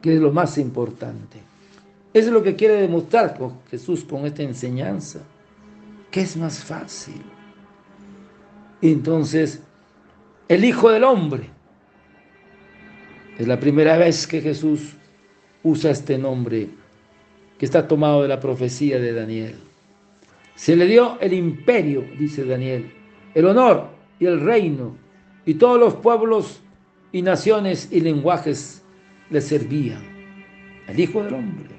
que 0.00 0.14
es 0.14 0.20
lo 0.20 0.30
más 0.30 0.58
importante. 0.58 1.45
Eso 2.16 2.28
es 2.28 2.32
lo 2.32 2.42
que 2.42 2.56
quiere 2.56 2.80
demostrar 2.80 3.36
Jesús 3.70 4.02
con 4.02 4.24
esta 4.24 4.42
enseñanza, 4.42 5.20
que 6.10 6.22
es 6.22 6.34
más 6.34 6.64
fácil. 6.64 7.20
Entonces, 8.80 9.60
el 10.48 10.64
Hijo 10.64 10.90
del 10.90 11.04
Hombre, 11.04 11.50
es 13.36 13.46
la 13.46 13.60
primera 13.60 13.98
vez 13.98 14.26
que 14.26 14.40
Jesús 14.40 14.94
usa 15.62 15.90
este 15.90 16.16
nombre 16.16 16.70
que 17.58 17.66
está 17.66 17.86
tomado 17.86 18.22
de 18.22 18.28
la 18.28 18.40
profecía 18.40 18.98
de 18.98 19.12
Daniel. 19.12 19.56
Se 20.54 20.74
le 20.74 20.86
dio 20.86 21.18
el 21.20 21.34
imperio, 21.34 22.02
dice 22.18 22.46
Daniel, 22.46 22.94
el 23.34 23.44
honor 23.44 23.90
y 24.18 24.24
el 24.24 24.40
reino, 24.40 24.96
y 25.44 25.52
todos 25.52 25.78
los 25.78 25.92
pueblos 25.96 26.62
y 27.12 27.20
naciones 27.20 27.90
y 27.92 28.00
lenguajes 28.00 28.82
le 29.28 29.42
servían. 29.42 30.02
al 30.88 30.98
Hijo 30.98 31.22
del 31.22 31.34
Hombre. 31.34 31.75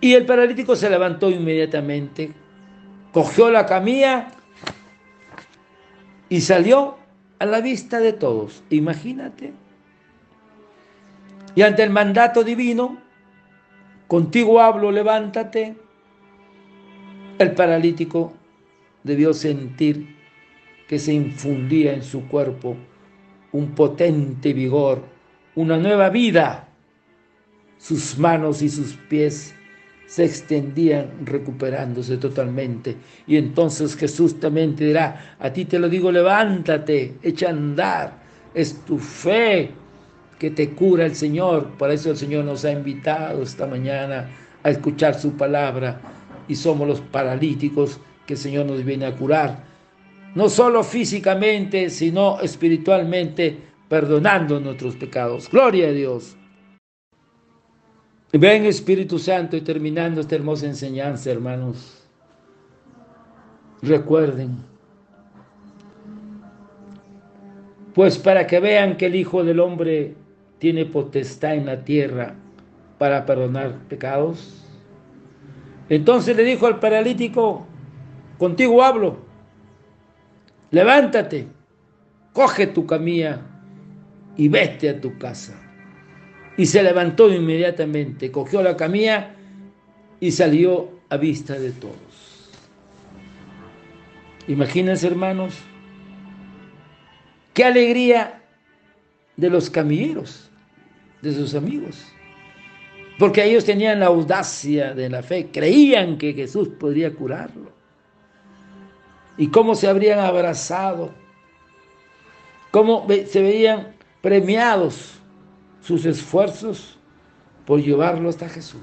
Y 0.00 0.14
el 0.14 0.26
paralítico 0.26 0.76
se 0.76 0.88
levantó 0.88 1.30
inmediatamente, 1.30 2.32
cogió 3.12 3.50
la 3.50 3.66
camilla 3.66 4.28
y 6.28 6.40
salió 6.40 6.98
a 7.38 7.46
la 7.46 7.60
vista 7.60 7.98
de 8.00 8.12
todos. 8.12 8.62
Imagínate. 8.70 9.52
Y 11.54 11.62
ante 11.62 11.82
el 11.82 11.90
mandato 11.90 12.44
divino, 12.44 12.98
contigo 14.06 14.60
hablo, 14.60 14.92
levántate. 14.92 15.76
El 17.38 17.52
paralítico 17.52 18.34
debió 19.02 19.34
sentir 19.34 20.16
que 20.86 20.98
se 20.98 21.12
infundía 21.12 21.92
en 21.92 22.02
su 22.02 22.28
cuerpo 22.28 22.76
un 23.52 23.74
potente 23.74 24.52
vigor, 24.52 25.02
una 25.56 25.76
nueva 25.76 26.08
vida. 26.10 26.68
Sus 27.78 28.18
manos 28.18 28.62
y 28.62 28.68
sus 28.68 28.94
pies 28.94 29.54
se 30.08 30.24
extendían 30.24 31.10
recuperándose 31.26 32.16
totalmente. 32.16 32.96
Y 33.26 33.36
entonces 33.36 33.94
Jesús 33.94 34.40
también 34.40 34.74
dirá, 34.74 35.36
a 35.38 35.52
ti 35.52 35.66
te 35.66 35.78
lo 35.78 35.86
digo, 35.86 36.10
levántate, 36.10 37.18
echa 37.22 37.48
a 37.48 37.50
andar, 37.50 38.18
es 38.54 38.82
tu 38.86 38.98
fe 38.98 39.70
que 40.38 40.50
te 40.50 40.70
cura 40.70 41.04
el 41.04 41.14
Señor. 41.14 41.72
Por 41.76 41.90
eso 41.90 42.10
el 42.10 42.16
Señor 42.16 42.46
nos 42.46 42.64
ha 42.64 42.72
invitado 42.72 43.42
esta 43.42 43.66
mañana 43.66 44.30
a 44.62 44.70
escuchar 44.70 45.14
su 45.14 45.32
palabra 45.32 46.00
y 46.48 46.54
somos 46.54 46.88
los 46.88 47.02
paralíticos 47.02 48.00
que 48.26 48.32
el 48.32 48.38
Señor 48.38 48.64
nos 48.64 48.82
viene 48.82 49.04
a 49.04 49.14
curar. 49.14 49.62
No 50.34 50.48
solo 50.48 50.82
físicamente, 50.84 51.90
sino 51.90 52.40
espiritualmente, 52.40 53.58
perdonando 53.90 54.58
nuestros 54.58 54.96
pecados. 54.96 55.50
Gloria 55.50 55.88
a 55.88 55.92
Dios. 55.92 56.34
Ven 58.32 58.66
Espíritu 58.66 59.18
Santo 59.18 59.56
y 59.56 59.62
terminando 59.62 60.20
esta 60.20 60.34
hermosa 60.34 60.66
enseñanza, 60.66 61.30
hermanos, 61.30 62.06
recuerden, 63.80 64.58
pues 67.94 68.18
para 68.18 68.46
que 68.46 68.60
vean 68.60 68.98
que 68.98 69.06
el 69.06 69.14
Hijo 69.14 69.44
del 69.44 69.60
Hombre 69.60 70.14
tiene 70.58 70.84
potestad 70.84 71.54
en 71.54 71.66
la 71.66 71.84
tierra 71.84 72.34
para 72.98 73.24
perdonar 73.24 73.72
pecados. 73.88 74.62
Entonces 75.88 76.36
le 76.36 76.44
dijo 76.44 76.66
al 76.66 76.80
paralítico, 76.80 77.66
contigo 78.36 78.82
hablo, 78.82 79.16
levántate, 80.70 81.48
coge 82.34 82.66
tu 82.66 82.84
camilla 82.84 83.40
y 84.36 84.48
vete 84.48 84.90
a 84.90 85.00
tu 85.00 85.16
casa. 85.16 85.67
Y 86.58 86.66
se 86.66 86.82
levantó 86.82 87.32
inmediatamente, 87.32 88.32
cogió 88.32 88.62
la 88.62 88.76
camilla 88.76 89.36
y 90.18 90.32
salió 90.32 90.90
a 91.08 91.16
vista 91.16 91.54
de 91.54 91.70
todos. 91.70 92.50
Imagínense, 94.48 95.06
hermanos, 95.06 95.54
qué 97.54 97.64
alegría 97.64 98.42
de 99.36 99.50
los 99.50 99.70
camilleros, 99.70 100.50
de 101.22 101.32
sus 101.32 101.54
amigos, 101.54 102.04
porque 103.20 103.44
ellos 103.44 103.64
tenían 103.64 104.00
la 104.00 104.06
audacia 104.06 104.94
de 104.94 105.08
la 105.08 105.22
fe, 105.22 105.50
creían 105.52 106.18
que 106.18 106.32
Jesús 106.32 106.70
podría 106.70 107.14
curarlo. 107.14 107.70
Y 109.36 109.46
cómo 109.46 109.76
se 109.76 109.86
habrían 109.86 110.18
abrazado, 110.18 111.14
cómo 112.72 113.06
se 113.28 113.42
veían 113.42 113.94
premiados 114.20 115.18
sus 115.88 116.04
esfuerzos 116.04 116.98
por 117.64 117.80
llevarlo 117.80 118.28
hasta 118.28 118.46
Jesús. 118.46 118.82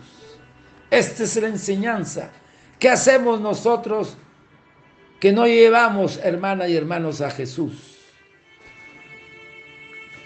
Esta 0.89 1.23
es 1.23 1.35
la 1.39 1.49
enseñanza. 1.49 2.31
¿Qué 2.79 2.89
hacemos 2.89 3.39
nosotros 3.39 4.17
que 5.19 5.31
no 5.31 5.45
llevamos, 5.45 6.19
hermanas 6.23 6.67
y 6.67 6.75
hermanos, 6.75 7.21
a 7.21 7.29
Jesús? 7.29 7.99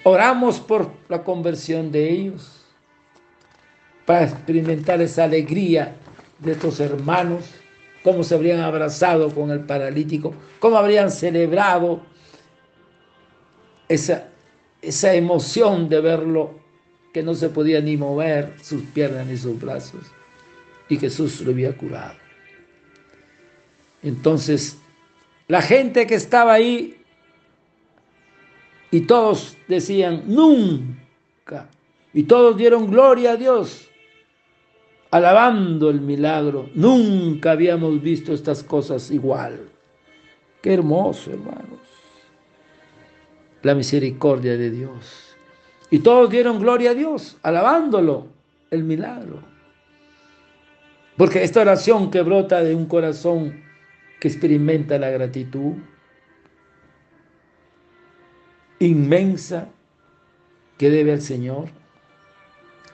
Oramos 0.05 0.61
por 0.61 0.89
la 1.09 1.21
conversión 1.21 1.91
de 1.91 2.11
ellos, 2.11 2.65
para 4.05 4.23
experimentar 4.23 5.01
esa 5.01 5.25
alegría 5.25 5.97
de 6.39 6.53
estos 6.53 6.79
hermanos, 6.79 7.43
cómo 8.05 8.23
se 8.23 8.35
habrían 8.35 8.61
abrazado 8.61 9.35
con 9.35 9.51
el 9.51 9.65
paralítico, 9.65 10.33
cómo 10.61 10.77
habrían 10.77 11.11
celebrado 11.11 11.99
esa, 13.89 14.29
esa 14.81 15.13
emoción 15.13 15.89
de 15.89 15.99
verlo 15.99 16.58
que 17.13 17.23
no 17.23 17.33
se 17.33 17.49
podía 17.49 17.81
ni 17.81 17.97
mover 17.97 18.53
sus 18.61 18.83
piernas 18.83 19.27
ni 19.27 19.37
sus 19.37 19.59
brazos, 19.59 20.01
y 20.87 20.97
Jesús 20.97 21.41
lo 21.41 21.51
había 21.51 21.75
curado. 21.75 22.15
Entonces, 24.01 24.77
la 25.47 25.61
gente 25.61 26.07
que 26.07 26.15
estaba 26.15 26.53
ahí, 26.53 27.01
y 28.91 29.01
todos 29.01 29.57
decían, 29.67 30.23
nunca, 30.27 31.69
y 32.13 32.23
todos 32.23 32.57
dieron 32.57 32.89
gloria 32.89 33.31
a 33.31 33.35
Dios, 33.35 33.89
alabando 35.11 35.89
el 35.89 36.01
milagro, 36.01 36.69
nunca 36.75 37.51
habíamos 37.51 38.01
visto 38.01 38.33
estas 38.33 38.63
cosas 38.63 39.11
igual. 39.11 39.59
Qué 40.61 40.73
hermoso, 40.73 41.31
hermanos, 41.31 41.79
la 43.63 43.75
misericordia 43.75 44.57
de 44.57 44.69
Dios. 44.71 45.28
Y 45.91 45.99
todos 45.99 46.29
dieron 46.29 46.59
gloria 46.59 46.91
a 46.91 46.93
Dios, 46.93 47.37
alabándolo, 47.41 48.27
el 48.69 48.83
milagro. 48.83 49.41
Porque 51.17 51.43
esta 51.43 51.61
oración 51.61 52.11
que 52.11 52.21
brota 52.21 52.63
de 52.63 52.75
un 52.75 52.85
corazón 52.85 53.63
que 54.19 54.27
experimenta 54.27 54.97
la 54.97 55.09
gratitud 55.09 55.73
inmensa 58.79 59.67
que 60.77 60.89
debe 60.89 61.11
al 61.11 61.21
Señor, 61.21 61.69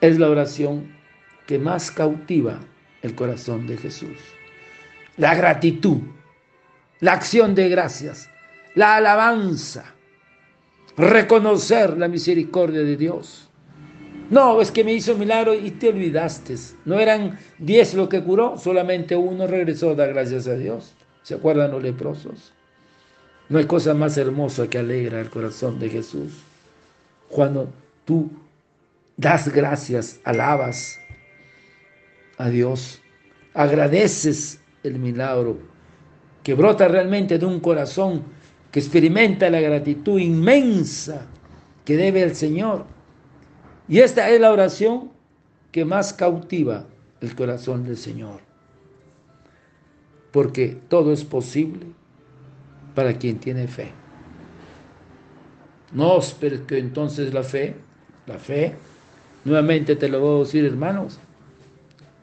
es 0.00 0.18
la 0.18 0.28
oración 0.28 0.92
que 1.46 1.58
más 1.58 1.90
cautiva 1.90 2.60
el 3.02 3.14
corazón 3.14 3.66
de 3.66 3.76
Jesús. 3.76 4.18
La 5.16 5.34
gratitud, 5.34 5.98
la 7.00 7.12
acción 7.12 7.54
de 7.54 7.68
gracias, 7.68 8.28
la 8.74 8.96
alabanza, 8.96 9.94
reconocer 10.96 11.96
la 11.96 12.08
misericordia 12.08 12.80
de 12.80 12.96
Dios. 12.96 13.48
No, 14.30 14.60
es 14.60 14.72
que 14.72 14.82
me 14.82 14.92
hizo 14.92 15.16
milagro 15.16 15.54
y 15.54 15.70
te 15.70 15.90
olvidaste. 15.90 16.56
No 16.84 16.98
eran 16.98 17.38
diez 17.58 17.94
lo 17.94 18.08
que 18.08 18.22
curó, 18.22 18.58
solamente 18.58 19.14
uno 19.14 19.46
regresó 19.46 19.90
a 19.90 19.94
dar 19.94 20.12
gracias 20.12 20.48
a 20.48 20.54
Dios. 20.54 20.94
¿Se 21.22 21.34
acuerdan 21.34 21.70
los 21.70 21.82
leprosos? 21.82 22.52
No 23.48 23.58
hay 23.58 23.66
cosa 23.66 23.94
más 23.94 24.16
hermosa 24.16 24.68
que 24.68 24.78
alegra 24.78 25.20
el 25.20 25.30
corazón 25.30 25.78
de 25.78 25.88
Jesús. 25.88 26.32
Cuando 27.28 27.72
tú 28.04 28.30
das 29.16 29.52
gracias, 29.52 30.20
alabas 30.24 30.98
a 32.38 32.48
Dios, 32.48 33.00
agradeces 33.54 34.60
el 34.82 34.98
milagro 34.98 35.58
que 36.42 36.54
brota 36.54 36.88
realmente 36.88 37.38
de 37.38 37.46
un 37.46 37.60
corazón 37.60 38.24
experimenta 38.78 39.48
la 39.48 39.60
gratitud 39.60 40.18
inmensa 40.18 41.26
que 41.84 41.96
debe 41.96 42.22
al 42.22 42.34
Señor. 42.34 42.84
Y 43.88 44.00
esta 44.00 44.28
es 44.28 44.40
la 44.40 44.52
oración 44.52 45.10
que 45.72 45.84
más 45.84 46.12
cautiva 46.12 46.86
el 47.20 47.34
corazón 47.34 47.84
del 47.84 47.96
Señor. 47.96 48.40
Porque 50.30 50.76
todo 50.88 51.12
es 51.12 51.24
posible 51.24 51.86
para 52.94 53.16
quien 53.16 53.38
tiene 53.38 53.66
fe. 53.66 53.92
No, 55.92 56.18
pero 56.40 56.66
que 56.66 56.78
entonces 56.78 57.32
la 57.32 57.42
fe, 57.42 57.76
la 58.26 58.38
fe, 58.38 58.74
nuevamente 59.44 59.96
te 59.96 60.08
lo 60.08 60.20
voy 60.20 60.36
a 60.36 60.44
decir 60.44 60.64
hermanos, 60.66 61.18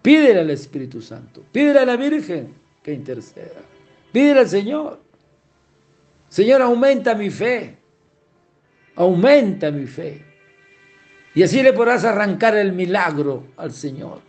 pídele 0.01 0.41
al 0.41 0.49
Espíritu 0.51 1.01
Santo, 1.01 1.43
pídele 1.51 1.79
a 1.79 1.85
la 1.85 1.95
Virgen 1.95 2.53
que 2.83 2.93
interceda, 2.93 3.61
pídele 4.11 4.41
al 4.41 4.49
Señor. 4.49 5.02
Señor, 6.33 6.63
aumenta 6.63 7.13
mi 7.13 7.29
fe, 7.29 7.77
aumenta 8.95 9.69
mi 9.69 9.85
fe. 9.85 10.25
Y 11.35 11.43
así 11.43 11.61
le 11.61 11.73
podrás 11.73 12.05
arrancar 12.05 12.55
el 12.55 12.73
milagro 12.73 13.43
al 13.55 13.71
Señor. 13.71 14.19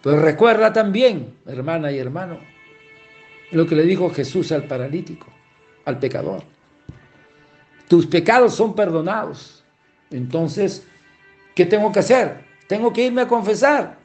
Pero 0.00 0.20
recuerda 0.20 0.72
también, 0.72 1.34
hermana 1.44 1.90
y 1.90 1.98
hermano, 1.98 2.38
lo 3.50 3.66
que 3.66 3.74
le 3.74 3.82
dijo 3.82 4.10
Jesús 4.10 4.52
al 4.52 4.68
paralítico, 4.68 5.26
al 5.84 5.98
pecador. 5.98 6.44
Tus 7.88 8.06
pecados 8.06 8.54
son 8.54 8.76
perdonados. 8.76 9.64
Entonces, 10.12 10.86
¿qué 11.56 11.66
tengo 11.66 11.90
que 11.90 11.98
hacer? 11.98 12.44
Tengo 12.68 12.92
que 12.92 13.06
irme 13.06 13.22
a 13.22 13.26
confesar. 13.26 13.98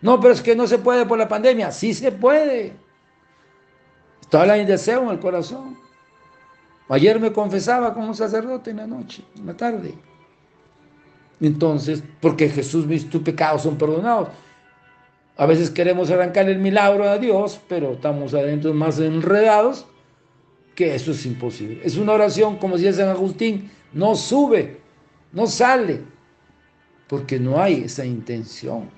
No, 0.00 0.20
pero 0.20 0.32
es 0.32 0.40
que 0.40 0.54
no 0.54 0.68
se 0.68 0.78
puede 0.78 1.06
por 1.06 1.18
la 1.18 1.26
pandemia. 1.26 1.72
Sí 1.72 1.92
se 1.92 2.12
puede. 2.12 2.72
Está 4.20 4.54
el 4.54 4.64
deseo 4.64 5.02
en 5.02 5.08
el 5.08 5.18
corazón. 5.18 5.82
Ayer 6.88 7.18
me 7.18 7.32
confesaba 7.32 7.94
como 7.94 8.14
sacerdote 8.14 8.70
en 8.70 8.76
la 8.78 8.86
noche, 8.86 9.24
en 9.36 9.46
la 9.46 9.56
tarde. 9.56 9.94
Entonces, 11.40 12.02
porque 12.20 12.48
Jesús, 12.48 12.86
mis 12.86 13.08
tus 13.08 13.22
pecados 13.22 13.62
son 13.62 13.76
perdonados. 13.76 14.28
A 15.36 15.46
veces 15.46 15.70
queremos 15.70 16.10
arrancar 16.10 16.48
el 16.48 16.58
milagro 16.58 17.08
a 17.08 17.18
Dios, 17.18 17.60
pero 17.68 17.92
estamos 17.92 18.34
adentro 18.34 18.72
más 18.72 18.98
enredados 19.00 19.86
que 20.74 20.94
eso 20.94 21.12
es 21.12 21.24
imposible. 21.26 21.80
Es 21.82 21.96
una 21.96 22.12
oración, 22.12 22.58
como 22.58 22.76
decía 22.76 22.92
San 22.92 23.08
Agustín, 23.08 23.70
no 23.92 24.14
sube, 24.14 24.80
no 25.32 25.46
sale, 25.46 26.02
porque 27.08 27.38
no 27.38 27.60
hay 27.60 27.84
esa 27.84 28.04
intención 28.04 28.90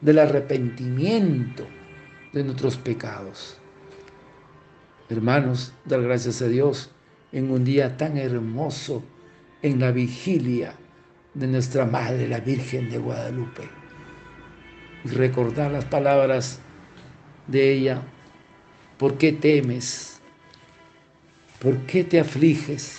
del 0.00 0.18
arrepentimiento 0.18 1.66
de 2.32 2.44
nuestros 2.44 2.76
pecados. 2.76 3.56
Hermanos, 5.08 5.72
dar 5.84 6.02
gracias 6.02 6.40
a 6.42 6.46
Dios 6.46 6.90
en 7.32 7.50
un 7.50 7.64
día 7.64 7.96
tan 7.96 8.16
hermoso, 8.16 9.02
en 9.62 9.80
la 9.80 9.92
vigilia 9.92 10.74
de 11.34 11.46
nuestra 11.46 11.84
Madre, 11.84 12.26
la 12.28 12.40
Virgen 12.40 12.90
de 12.90 12.98
Guadalupe. 12.98 13.62
Y 15.04 15.08
recordar 15.08 15.70
las 15.70 15.84
palabras 15.84 16.60
de 17.46 17.72
ella. 17.72 18.02
¿Por 18.98 19.16
qué 19.16 19.32
temes? 19.32 20.20
¿Por 21.58 21.76
qué 21.86 22.04
te 22.04 22.20
afliges? 22.20 22.98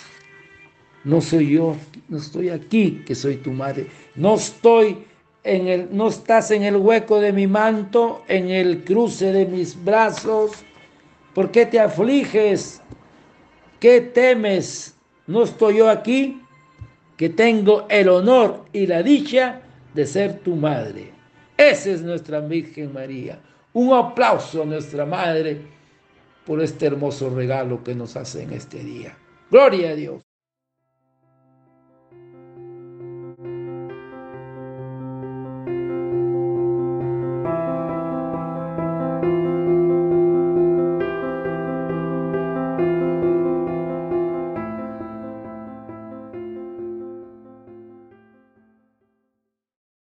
No 1.04 1.20
soy 1.20 1.54
yo, 1.54 1.76
no 2.10 2.18
estoy 2.18 2.50
aquí, 2.50 3.04
que 3.06 3.16
soy 3.16 3.38
tu 3.38 3.52
madre. 3.52 3.88
No 4.16 4.36
estoy 4.36 5.06
en 5.44 5.68
el, 5.68 5.90
no 5.92 6.10
estás 6.10 6.52
en 6.52 6.64
el 6.64 6.76
hueco 6.76 7.20
de 7.20 7.34
mi 7.34 7.48
manto, 7.48 8.24
en 8.28 8.50
el 8.50 8.84
cruce 8.84 9.32
de 9.32 9.46
mis 9.46 9.84
brazos. 9.84 10.52
¿Por 11.34 11.52
qué 11.52 11.66
te 11.66 11.80
afliges? 11.80 12.82
¿Qué 13.82 14.00
temes? 14.00 14.96
¿No 15.26 15.42
estoy 15.42 15.78
yo 15.78 15.90
aquí? 15.90 16.40
Que 17.18 17.30
tengo 17.30 17.88
el 17.90 18.10
honor 18.10 18.66
y 18.72 18.86
la 18.86 19.02
dicha 19.02 19.64
de 19.96 20.06
ser 20.06 20.38
tu 20.42 20.56
madre. 20.56 21.12
Esa 21.58 21.90
es 21.90 22.04
nuestra 22.04 22.42
Virgen 22.42 22.94
María. 22.94 23.42
Un 23.74 23.92
aplauso 23.92 24.62
a 24.62 24.66
nuestra 24.68 25.04
Madre 25.08 25.62
por 26.46 26.62
este 26.62 26.86
hermoso 26.86 27.32
regalo 27.32 27.84
que 27.84 27.96
nos 27.96 28.16
hace 28.16 28.44
en 28.44 28.54
este 28.54 28.84
día. 28.84 29.18
Gloria 29.50 29.90
a 29.90 29.96
Dios. 29.96 30.22